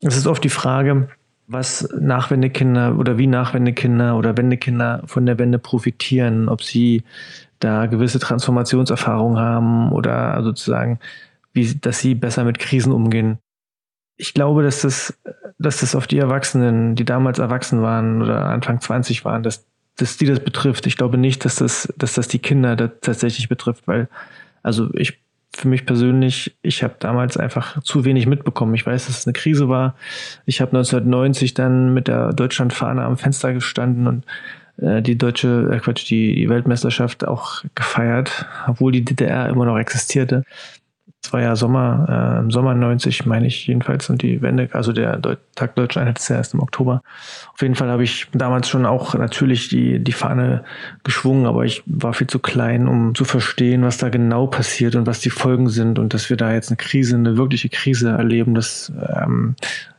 Es 0.00 0.16
ist 0.16 0.26
oft 0.26 0.42
die 0.42 0.48
Frage, 0.48 1.08
was 1.46 1.88
Nachwendekinder 1.98 2.96
oder 2.98 3.18
wie 3.18 3.26
Nachwendekinder 3.26 4.16
oder 4.16 4.36
Wendekinder 4.36 5.02
von 5.06 5.26
der 5.26 5.38
Wende 5.38 5.58
profitieren, 5.58 6.48
ob 6.48 6.62
sie 6.62 7.02
da 7.60 7.86
gewisse 7.86 8.18
Transformationserfahrungen 8.18 9.38
haben 9.38 9.92
oder 9.92 10.42
sozusagen, 10.42 10.98
wie, 11.52 11.74
dass 11.74 12.00
sie 12.00 12.14
besser 12.14 12.44
mit 12.44 12.58
Krisen 12.58 12.92
umgehen. 12.92 13.38
Ich 14.16 14.34
glaube, 14.34 14.62
dass 14.62 14.82
das, 14.82 15.18
dass 15.58 15.80
das 15.80 15.94
auf 15.94 16.06
die 16.06 16.18
Erwachsenen, 16.18 16.94
die 16.94 17.04
damals 17.04 17.38
erwachsen 17.38 17.82
waren 17.82 18.22
oder 18.22 18.46
Anfang 18.46 18.80
20 18.80 19.24
waren, 19.24 19.42
dass, 19.42 19.66
dass 19.96 20.16
die 20.16 20.26
das 20.26 20.40
betrifft. 20.40 20.86
Ich 20.86 20.96
glaube 20.96 21.18
nicht, 21.18 21.44
dass 21.44 21.56
das, 21.56 21.92
dass 21.96 22.14
das 22.14 22.28
die 22.28 22.40
Kinder 22.40 22.76
da 22.76 22.88
tatsächlich 22.88 23.48
betrifft, 23.48 23.86
weil, 23.86 24.08
also 24.62 24.92
ich 24.94 25.20
für 25.58 25.68
mich 25.68 25.86
persönlich, 25.86 26.56
ich 26.62 26.82
habe 26.82 26.94
damals 26.98 27.36
einfach 27.36 27.82
zu 27.82 28.04
wenig 28.04 28.26
mitbekommen. 28.26 28.74
Ich 28.74 28.86
weiß, 28.86 29.06
dass 29.06 29.20
es 29.20 29.26
eine 29.26 29.32
Krise 29.32 29.68
war. 29.68 29.96
Ich 30.46 30.60
habe 30.60 30.76
1990 30.76 31.54
dann 31.54 31.94
mit 31.94 32.06
der 32.06 32.32
Deutschlandfahne 32.32 33.02
am 33.02 33.16
Fenster 33.16 33.52
gestanden 33.52 34.06
und 34.06 34.24
äh, 34.76 35.02
die 35.02 35.18
deutsche, 35.18 35.70
äh 35.72 35.78
Quatsch, 35.78 36.08
die 36.08 36.48
Weltmeisterschaft 36.48 37.26
auch 37.26 37.64
gefeiert, 37.74 38.46
obwohl 38.66 38.92
die 38.92 39.04
DDR 39.04 39.48
immer 39.48 39.64
noch 39.64 39.78
existierte. 39.78 40.44
Es 41.24 41.32
war 41.32 41.42
ja 41.42 41.56
Sommer, 41.56 42.36
äh, 42.36 42.38
im 42.40 42.50
Sommer 42.50 42.74
90, 42.74 43.26
meine 43.26 43.48
ich 43.48 43.66
jedenfalls, 43.66 44.08
und 44.08 44.22
die 44.22 44.40
Wende, 44.40 44.68
also 44.72 44.92
der 44.92 45.18
Deu 45.18 45.36
Tag 45.56 45.74
Deutscher 45.74 46.00
Einheit 46.00 46.18
ist 46.18 46.28
ja 46.28 46.36
erst 46.36 46.54
im 46.54 46.60
Oktober. 46.60 47.02
Auf 47.52 47.60
jeden 47.60 47.74
Fall 47.74 47.90
habe 47.90 48.04
ich 48.04 48.28
damals 48.32 48.68
schon 48.68 48.86
auch 48.86 49.14
natürlich 49.14 49.68
die, 49.68 49.98
die 49.98 50.12
Fahne 50.12 50.64
geschwungen, 51.02 51.46
aber 51.46 51.64
ich 51.64 51.82
war 51.86 52.14
viel 52.14 52.28
zu 52.28 52.38
klein, 52.38 52.86
um 52.86 53.14
zu 53.14 53.24
verstehen, 53.24 53.82
was 53.82 53.98
da 53.98 54.08
genau 54.08 54.46
passiert 54.46 54.94
und 54.94 55.06
was 55.06 55.20
die 55.20 55.30
Folgen 55.30 55.68
sind 55.68 55.98
und 55.98 56.14
dass 56.14 56.30
wir 56.30 56.36
da 56.36 56.52
jetzt 56.52 56.70
eine 56.70 56.76
Krise, 56.76 57.16
eine 57.16 57.36
wirkliche 57.36 57.68
Krise 57.68 58.10
erleben, 58.10 58.54
das 58.54 58.92
ähm, 59.20 59.56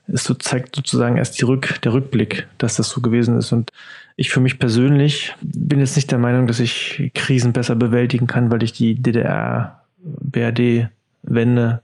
ist 0.07 0.23
so, 0.23 0.33
zeigt 0.33 0.75
sozusagen 0.75 1.17
erst 1.17 1.39
die 1.39 1.45
Rück, 1.45 1.81
der 1.81 1.93
Rückblick, 1.93 2.47
dass 2.57 2.75
das 2.75 2.89
so 2.89 3.01
gewesen 3.01 3.37
ist. 3.37 3.51
Und 3.51 3.71
ich 4.15 4.29
für 4.29 4.39
mich 4.39 4.57
persönlich 4.57 5.35
bin 5.41 5.79
jetzt 5.79 5.95
nicht 5.95 6.11
der 6.11 6.17
Meinung, 6.17 6.47
dass 6.47 6.59
ich 6.59 7.11
Krisen 7.13 7.53
besser 7.53 7.75
bewältigen 7.75 8.25
kann, 8.25 8.51
weil 8.51 8.63
ich 8.63 8.73
die 8.73 8.95
DDR, 8.95 9.83
BRD 10.01 10.89
Wende 11.33 11.81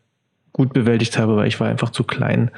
gut 0.52 0.74
bewältigt 0.74 1.18
habe, 1.18 1.36
weil 1.36 1.48
ich 1.48 1.60
war 1.60 1.68
einfach 1.68 1.90
zu 1.90 2.04
klein, 2.04 2.52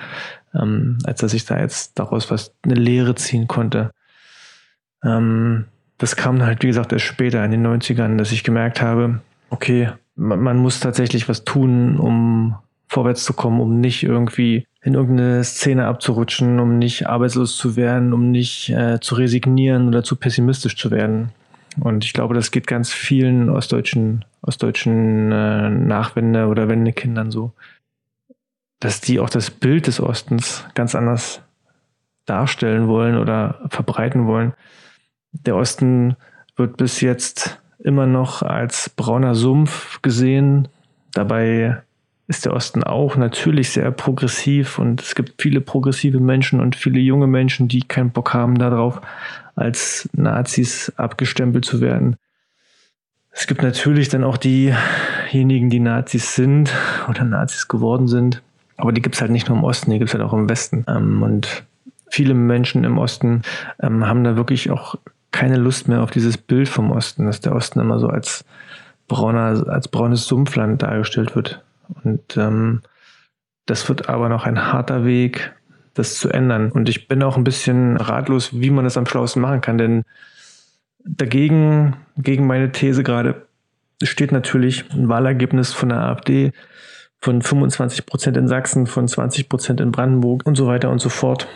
ähm, 0.54 1.00
als 1.04 1.22
dass 1.22 1.34
ich 1.34 1.46
da 1.46 1.60
jetzt 1.60 1.98
daraus 1.98 2.30
was 2.30 2.54
eine 2.64 2.76
Lehre 2.76 3.16
ziehen 3.16 3.48
konnte. 3.48 3.92
Ähm, 5.04 5.66
das 5.98 6.16
kam 6.16 6.44
halt, 6.44 6.62
wie 6.64 6.68
gesagt, 6.68 6.94
erst 6.94 7.06
später 7.06 7.44
in 7.44 7.52
den 7.52 7.66
90ern, 7.66 8.18
dass 8.18 8.32
ich 8.32 8.44
gemerkt 8.44 8.82
habe, 8.82 9.22
okay, 9.50 9.90
man, 10.16 10.40
man 10.42 10.58
muss 10.58 10.80
tatsächlich 10.80 11.28
was 11.28 11.44
tun, 11.44 11.98
um 11.98 12.56
vorwärts 12.88 13.24
zu 13.24 13.34
kommen, 13.34 13.60
um 13.60 13.80
nicht 13.80 14.04
irgendwie 14.04 14.66
in 14.82 14.94
irgendeine 14.94 15.44
Szene 15.44 15.88
abzurutschen, 15.88 16.60
um 16.60 16.78
nicht 16.78 17.08
arbeitslos 17.08 17.58
zu 17.58 17.76
werden, 17.76 18.14
um 18.14 18.32
nicht 18.32 18.70
äh, 18.70 19.00
zu 19.02 19.16
resignieren 19.16 19.88
oder 19.88 20.04
zu 20.04 20.16
pessimistisch 20.16 20.78
zu 20.78 20.92
werden. 20.92 21.30
Und 21.80 22.04
ich 22.04 22.14
glaube, 22.14 22.34
das 22.34 22.52
geht 22.52 22.68
ganz 22.68 22.92
vielen 22.92 23.50
ostdeutschen, 23.50 24.26
ostdeutschen 24.42 25.32
äh, 25.32 25.70
Nachwende- 25.70 26.48
oder 26.48 26.70
Wendekindern 26.70 27.32
so, 27.32 27.54
dass 28.80 29.02
die 29.02 29.20
auch 29.20 29.30
das 29.30 29.52
Bild 29.52 29.88
des 29.88 30.00
Ostens 30.00 30.66
ganz 30.74 30.96
anders 30.96 31.42
darstellen 32.26 32.88
wollen 32.88 33.18
oder 33.18 33.62
verbreiten 33.70 34.28
wollen. 34.28 34.54
Der 35.32 35.56
Osten 35.56 36.16
wird 36.56 36.78
bis 36.78 37.02
jetzt 37.02 37.62
immer 37.80 38.08
noch 38.08 38.42
als 38.42 38.90
brauner 38.90 39.36
Sumpf 39.36 40.02
gesehen. 40.02 40.68
Dabei 41.14 41.84
ist 42.28 42.46
der 42.46 42.54
Osten 42.54 42.84
auch 42.84 43.16
natürlich 43.16 43.72
sehr 43.72 43.90
progressiv 43.92 44.80
und 44.80 45.02
es 45.02 45.16
gibt 45.16 45.42
viele 45.42 45.62
progressive 45.62 46.20
Menschen 46.20 46.60
und 46.60 46.76
viele 46.76 47.00
junge 47.00 47.28
Menschen, 47.28 47.68
die 47.68 47.82
keinen 47.82 48.12
Bock 48.12 48.34
haben 48.34 48.58
darauf, 48.58 49.02
als 49.56 50.10
Nazis 50.14 50.92
abgestempelt 50.98 51.64
zu 51.64 51.80
werden. 51.80 52.18
Es 53.32 53.48
gibt 53.48 53.62
natürlich 53.62 54.10
dann 54.10 54.24
auch 54.24 54.38
diejenigen, 54.38 55.70
die 55.70 55.80
Nazis 55.80 56.36
sind 56.36 56.74
oder 57.08 57.24
Nazis 57.24 57.68
geworden 57.68 58.08
sind, 58.08 58.42
aber 58.76 58.92
die 58.92 59.02
gibt 59.02 59.16
es 59.16 59.22
halt 59.22 59.32
nicht 59.32 59.48
nur 59.48 59.58
im 59.58 59.64
Osten, 59.64 59.92
die 59.92 60.00
gibt 60.00 60.10
es 60.10 60.14
halt 60.14 60.24
auch 60.24 60.34
im 60.34 60.50
Westen. 60.50 60.84
Ähm, 60.88 61.24
und 61.24 61.64
viele 62.10 62.34
Menschen 62.34 62.84
im 62.84 62.98
Osten 62.98 63.44
ähm, 63.80 64.06
haben 64.06 64.24
da 64.24 64.36
wirklich 64.36 64.70
auch 64.70 64.96
keine 65.32 65.58
Lust 65.58 65.88
mehr 65.88 66.02
auf 66.02 66.12
dieses 66.12 66.38
Bild 66.38 66.68
vom 66.68 66.92
Osten, 66.92 67.26
dass 67.26 67.40
der 67.40 67.56
Osten 67.56 67.80
immer 67.80 68.00
so 68.00 68.08
als 68.08 68.44
brauner, 69.08 69.68
als 69.70 69.88
braunes 69.88 70.26
Sumpfland 70.26 70.82
dargestellt 70.82 71.36
wird. 71.36 71.62
Und 72.04 72.38
ähm, 72.38 72.82
das 73.66 73.88
wird 73.90 74.10
aber 74.10 74.30
noch 74.30 74.46
ein 74.46 74.72
harter 74.72 75.06
Weg, 75.06 75.54
das 75.94 76.16
zu 76.16 76.30
ändern. 76.30 76.72
Und 76.72 76.90
ich 76.90 77.08
bin 77.08 77.24
auch 77.24 77.38
ein 77.38 77.44
bisschen 77.44 77.98
ratlos, 77.98 78.60
wie 78.60 78.70
man 78.70 78.86
das 78.86 78.98
am 78.98 79.06
schlauesten 79.06 79.42
machen 79.42 79.62
kann, 79.62 79.78
denn 79.78 80.04
dagegen, 81.04 81.96
gegen 82.18 82.48
meine 82.48 82.72
These 82.72 83.04
gerade, 83.04 83.48
steht 84.04 84.32
natürlich 84.32 84.92
ein 84.92 85.10
Wahlergebnis 85.10 85.74
von 85.74 85.90
der 85.90 86.00
AfD 86.00 86.52
von 87.20 87.42
25 87.42 88.06
Prozent 88.06 88.38
in 88.38 88.48
Sachsen, 88.48 88.86
von 88.86 89.08
20 89.08 89.50
Prozent 89.50 89.82
in 89.82 89.92
Brandenburg 89.92 90.46
und 90.46 90.56
so 90.56 90.68
weiter 90.68 90.90
und 90.92 91.00
so 91.00 91.10
fort. 91.10 91.48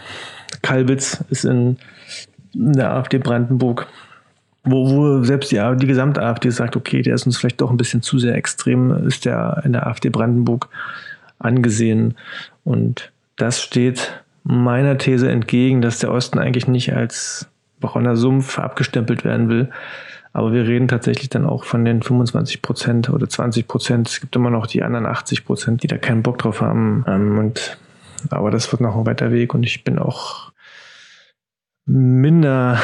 Kalbitz 0.64 1.24
ist 1.30 1.46
in, 1.46 1.78
in 2.54 2.74
der 2.74 2.92
AfD 2.94 3.20
Brandenburg, 3.20 3.88
wo, 4.64 4.90
wo 4.90 5.24
selbst 5.24 5.52
die, 5.52 5.62
die 5.78 5.88
gesamte 5.88 6.22
AfD 6.22 6.50
sagt, 6.50 6.76
okay, 6.76 7.02
der 7.02 7.16
ist 7.16 7.26
uns 7.26 7.38
vielleicht 7.38 7.62
doch 7.62 7.72
ein 7.72 7.78
bisschen 7.78 8.02
zu 8.02 8.20
sehr 8.20 8.36
extrem, 8.36 9.08
ist 9.08 9.26
der 9.26 9.62
in 9.66 9.74
der 9.74 9.88
AfD 9.88 10.10
Brandenburg 10.10 10.70
angesehen. 11.40 12.16
Und 12.64 13.12
das 13.38 13.62
steht 13.62 14.24
meiner 14.44 14.98
These 14.98 15.30
entgegen, 15.30 15.82
dass 15.82 16.00
der 16.00 16.12
Osten 16.12 16.40
eigentlich 16.40 16.68
nicht 16.68 16.94
als 16.94 17.48
brauner 17.80 18.16
Sumpf 18.16 18.60
abgestempelt 18.60 19.24
werden 19.26 19.50
will. 19.50 19.70
Aber 20.34 20.54
wir 20.54 20.66
reden 20.66 20.88
tatsächlich 20.88 21.30
dann 21.30 21.46
auch 21.46 21.66
von 21.66 21.84
den 21.84 22.02
25 22.02 22.62
Prozent 22.62 23.10
oder 23.10 23.28
20 23.28 23.68
Prozent. 23.68 24.08
Es 24.08 24.22
gibt 24.22 24.36
immer 24.36 24.50
noch 24.50 24.66
die 24.66 24.84
anderen 24.84 25.06
80 25.06 25.44
Prozent, 25.44 25.84
die 25.84 25.88
da 25.88 25.98
keinen 25.98 26.24
Bock 26.24 26.38
drauf 26.38 26.62
haben. 26.62 27.04
Ähm, 27.08 27.38
und, 27.38 27.78
aber 28.30 28.52
das 28.52 28.72
wird 28.72 28.82
noch 28.82 28.96
ein 28.96 29.06
weiter 29.06 29.32
Weg 29.32 29.54
und 29.54 29.64
ich 29.64 29.84
bin 29.84 30.00
auch 30.00 30.52
minder 31.86 32.80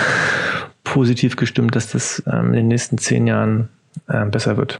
positiv 0.87 1.35
gestimmt, 1.35 1.75
dass 1.75 1.91
das 1.91 2.23
ähm, 2.25 2.47
in 2.47 2.53
den 2.53 2.67
nächsten 2.69 2.97
zehn 2.97 3.27
Jahren 3.27 3.69
äh, 4.07 4.25
besser 4.25 4.57
wird. 4.57 4.79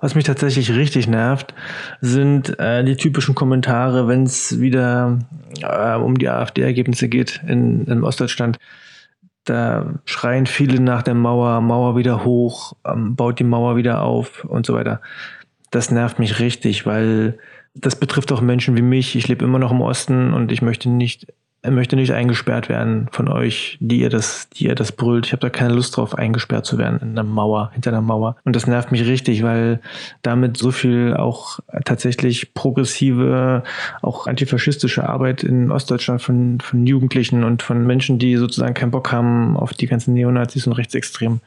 Was 0.00 0.14
mich 0.14 0.24
tatsächlich 0.24 0.72
richtig 0.72 1.08
nervt, 1.08 1.54
sind 2.00 2.58
äh, 2.58 2.84
die 2.84 2.96
typischen 2.96 3.34
Kommentare, 3.34 4.08
wenn 4.08 4.24
es 4.24 4.60
wieder 4.60 5.18
äh, 5.60 5.94
um 5.94 6.16
die 6.18 6.28
AfD-Ergebnisse 6.28 7.08
geht 7.08 7.42
in, 7.46 7.84
in 7.86 8.04
Ostdeutschland. 8.04 8.58
Da 9.44 9.94
schreien 10.04 10.46
viele 10.46 10.80
nach 10.80 11.02
der 11.02 11.14
Mauer, 11.14 11.60
Mauer 11.60 11.96
wieder 11.96 12.24
hoch, 12.24 12.74
ähm, 12.86 13.14
baut 13.16 13.38
die 13.38 13.44
Mauer 13.44 13.76
wieder 13.76 14.02
auf 14.02 14.44
und 14.44 14.64
so 14.64 14.74
weiter. 14.74 15.00
Das 15.70 15.90
nervt 15.90 16.18
mich 16.18 16.38
richtig, 16.38 16.86
weil 16.86 17.38
das 17.74 17.96
betrifft 17.96 18.30
auch 18.32 18.40
Menschen 18.40 18.76
wie 18.76 18.82
mich. 18.82 19.16
Ich 19.16 19.28
lebe 19.28 19.44
immer 19.44 19.58
noch 19.58 19.72
im 19.72 19.80
Osten 19.80 20.32
und 20.32 20.52
ich 20.52 20.62
möchte 20.62 20.88
nicht 20.88 21.26
er 21.64 21.70
möchte 21.70 21.96
nicht 21.96 22.12
eingesperrt 22.12 22.68
werden 22.68 23.08
von 23.10 23.26
euch, 23.26 23.78
die 23.80 24.00
ihr 24.00 24.10
das, 24.10 24.50
die 24.50 24.66
ihr 24.66 24.74
das 24.74 24.92
brüllt. 24.92 25.24
Ich 25.24 25.32
habe 25.32 25.40
da 25.40 25.48
keine 25.48 25.72
Lust 25.72 25.96
drauf, 25.96 26.14
eingesperrt 26.14 26.66
zu 26.66 26.76
werden 26.76 26.98
in 27.00 27.10
einer 27.12 27.22
Mauer, 27.22 27.70
hinter 27.72 27.90
einer 27.90 28.02
Mauer. 28.02 28.36
Und 28.44 28.54
das 28.54 28.66
nervt 28.66 28.92
mich 28.92 29.06
richtig, 29.06 29.42
weil 29.42 29.80
damit 30.20 30.58
so 30.58 30.72
viel 30.72 31.14
auch 31.16 31.60
tatsächlich 31.86 32.52
progressive, 32.52 33.62
auch 34.02 34.26
antifaschistische 34.26 35.08
Arbeit 35.08 35.42
in 35.42 35.72
Ostdeutschland 35.72 36.20
von, 36.20 36.60
von 36.60 36.86
Jugendlichen 36.86 37.44
und 37.44 37.62
von 37.62 37.86
Menschen, 37.86 38.18
die 38.18 38.36
sozusagen 38.36 38.74
keinen 38.74 38.90
Bock 38.90 39.10
haben 39.10 39.56
auf 39.56 39.72
die 39.72 39.86
ganzen 39.86 40.12
Neonazis 40.12 40.66
und 40.66 40.74
Rechtsextremen. 40.74 41.40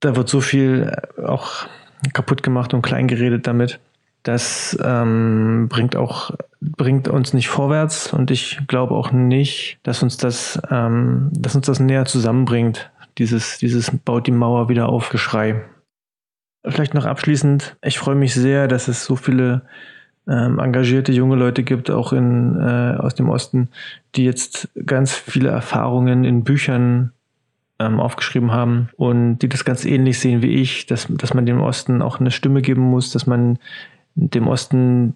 Da 0.00 0.16
wird 0.16 0.30
so 0.30 0.40
viel 0.40 0.96
auch 1.22 1.66
kaputt 2.14 2.42
gemacht 2.42 2.72
und 2.72 2.80
kleingeredet 2.80 3.46
damit. 3.46 3.80
Das 4.22 4.78
ähm, 4.82 5.68
bringt 5.68 5.96
auch 5.96 6.32
bringt 6.60 7.08
uns 7.08 7.34
nicht 7.34 7.48
vorwärts 7.48 8.12
und 8.12 8.30
ich 8.30 8.60
glaube 8.68 8.94
auch 8.94 9.10
nicht, 9.10 9.78
dass 9.82 10.02
uns 10.02 10.16
das, 10.16 10.60
ähm, 10.70 11.30
dass 11.32 11.56
uns 11.56 11.66
das 11.66 11.80
näher 11.80 12.04
zusammenbringt. 12.04 12.90
Dieses, 13.18 13.58
dieses 13.58 13.90
baut 13.90 14.26
die 14.26 14.32
Mauer 14.32 14.68
wieder 14.68 14.88
auf 14.88 15.10
Geschrei. 15.10 15.62
Vielleicht 16.64 16.94
noch 16.94 17.04
abschließend, 17.04 17.76
ich 17.82 17.98
freue 17.98 18.14
mich 18.14 18.34
sehr, 18.34 18.68
dass 18.68 18.86
es 18.86 19.04
so 19.04 19.16
viele 19.16 19.62
ähm, 20.28 20.60
engagierte 20.60 21.10
junge 21.10 21.34
Leute 21.34 21.64
gibt, 21.64 21.90
auch 21.90 22.12
in, 22.12 22.56
äh, 22.56 22.96
aus 22.96 23.16
dem 23.16 23.28
Osten, 23.28 23.68
die 24.14 24.24
jetzt 24.24 24.68
ganz 24.86 25.12
viele 25.12 25.48
Erfahrungen 25.48 26.22
in 26.22 26.44
Büchern 26.44 27.12
ähm, 27.80 27.98
aufgeschrieben 27.98 28.52
haben 28.52 28.88
und 28.96 29.38
die 29.38 29.48
das 29.48 29.64
ganz 29.64 29.84
ähnlich 29.84 30.20
sehen 30.20 30.42
wie 30.42 30.54
ich, 30.54 30.86
dass, 30.86 31.08
dass 31.10 31.34
man 31.34 31.44
dem 31.44 31.60
Osten 31.60 32.00
auch 32.00 32.20
eine 32.20 32.30
Stimme 32.30 32.62
geben 32.62 32.82
muss, 32.82 33.10
dass 33.10 33.26
man 33.26 33.58
dem 34.14 34.48
Osten 34.48 35.14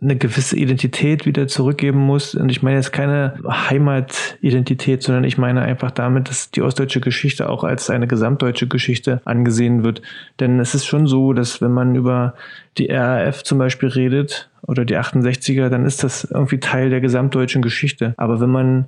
eine 0.00 0.16
gewisse 0.16 0.56
Identität 0.56 1.26
wieder 1.26 1.48
zurückgeben 1.48 1.98
muss. 1.98 2.34
Und 2.34 2.48
ich 2.48 2.62
meine 2.62 2.76
jetzt 2.76 2.92
keine 2.92 3.34
Heimatidentität, 3.48 5.02
sondern 5.02 5.24
ich 5.24 5.36
meine 5.36 5.62
einfach 5.62 5.90
damit, 5.90 6.28
dass 6.28 6.50
die 6.50 6.62
ostdeutsche 6.62 7.00
Geschichte 7.00 7.48
auch 7.48 7.64
als 7.64 7.90
eine 7.90 8.06
gesamtdeutsche 8.06 8.68
Geschichte 8.68 9.20
angesehen 9.24 9.82
wird. 9.82 10.02
Denn 10.38 10.60
es 10.60 10.74
ist 10.74 10.86
schon 10.86 11.06
so, 11.06 11.32
dass 11.32 11.60
wenn 11.60 11.72
man 11.72 11.96
über 11.96 12.34
die 12.78 12.86
RAF 12.86 13.42
zum 13.42 13.58
Beispiel 13.58 13.88
redet 13.88 14.48
oder 14.62 14.84
die 14.84 14.96
68er, 14.96 15.68
dann 15.68 15.86
ist 15.86 16.04
das 16.04 16.24
irgendwie 16.24 16.60
Teil 16.60 16.90
der 16.90 17.00
gesamtdeutschen 17.00 17.62
Geschichte. 17.62 18.14
Aber 18.16 18.40
wenn 18.40 18.50
man 18.50 18.86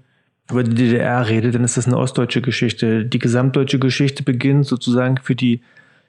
über 0.51 0.63
die 0.63 0.75
DDR 0.75 1.29
redet, 1.29 1.57
dann 1.57 1.65
ist 1.65 1.77
das 1.77 1.87
eine 1.87 1.99
ostdeutsche 1.99 2.43
Geschichte. 2.43 3.05
Die 3.05 3.19
gesamtdeutsche 3.19 3.81
Geschichte 3.81 4.23
beginnt 4.23 4.67
sozusagen 4.67 5.17
für 5.21 5.35
die 5.35 5.63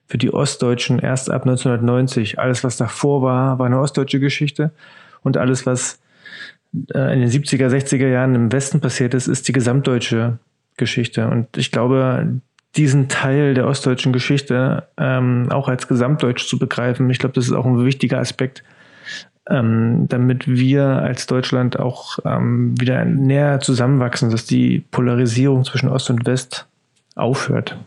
für 0.07 0.17
die 0.17 0.33
Ostdeutschen 0.33 0.99
erst 0.99 1.29
ab 1.29 1.43
1990. 1.43 2.39
Alles, 2.39 2.63
was 2.63 2.77
davor 2.77 3.21
war, 3.21 3.59
war 3.59 3.65
eine 3.65 3.79
ostdeutsche 3.79 4.19
Geschichte. 4.19 4.71
Und 5.21 5.37
alles, 5.37 5.65
was 5.65 5.99
äh, 6.93 7.13
in 7.13 7.21
den 7.21 7.29
70er, 7.29 7.67
60er 7.67 8.07
Jahren 8.07 8.35
im 8.35 8.51
Westen 8.51 8.79
passiert 8.79 9.13
ist, 9.13 9.27
ist 9.27 9.47
die 9.47 9.53
gesamtdeutsche 9.53 10.39
Geschichte. 10.77 11.27
Und 11.27 11.57
ich 11.57 11.71
glaube, 11.71 12.39
diesen 12.75 13.09
Teil 13.09 13.53
der 13.53 13.67
ostdeutschen 13.67 14.13
Geschichte 14.13 14.87
ähm, 14.97 15.47
auch 15.51 15.67
als 15.67 15.87
gesamtdeutsch 15.87 16.47
zu 16.47 16.59
begreifen, 16.59 17.09
ich 17.09 17.19
glaube, 17.19 17.33
das 17.33 17.45
ist 17.45 17.53
auch 17.53 17.65
ein 17.65 17.83
wichtiger 17.83 18.19
Aspekt, 18.19 18.63
ähm, 19.49 20.05
damit 20.07 20.47
wir 20.47 20.85
als 20.85 21.25
Deutschland 21.25 21.79
auch 21.79 22.19
ähm, 22.23 22.79
wieder 22.79 23.03
näher 23.05 23.59
zusammenwachsen, 23.59 24.29
dass 24.29 24.45
die 24.45 24.79
Polarisierung 24.91 25.65
zwischen 25.65 25.89
Ost 25.89 26.09
und 26.09 26.25
West 26.25 26.67
aufhört. 27.15 27.77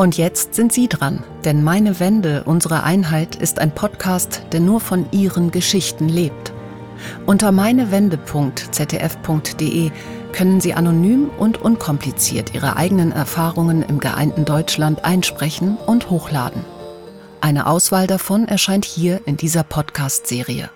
Und 0.00 0.16
jetzt 0.16 0.54
sind 0.54 0.72
Sie 0.72 0.88
dran, 0.88 1.22
denn 1.44 1.62
Meine 1.62 2.00
Wende, 2.00 2.44
unsere 2.46 2.84
Einheit 2.84 3.36
ist 3.36 3.58
ein 3.58 3.74
Podcast, 3.74 4.44
der 4.50 4.60
nur 4.60 4.80
von 4.80 5.04
Ihren 5.12 5.50
Geschichten 5.50 6.08
lebt. 6.08 6.54
Unter 7.26 7.52
meinewende.zdf.de 7.52 9.90
können 10.32 10.60
Sie 10.62 10.72
anonym 10.72 11.28
und 11.38 11.60
unkompliziert 11.60 12.54
Ihre 12.54 12.76
eigenen 12.76 13.12
Erfahrungen 13.12 13.82
im 13.82 14.00
geeinten 14.00 14.46
Deutschland 14.46 15.04
einsprechen 15.04 15.76
und 15.76 16.08
hochladen. 16.08 16.64
Eine 17.42 17.66
Auswahl 17.66 18.06
davon 18.06 18.48
erscheint 18.48 18.86
hier 18.86 19.20
in 19.26 19.36
dieser 19.36 19.64
Podcast-Serie. 19.64 20.70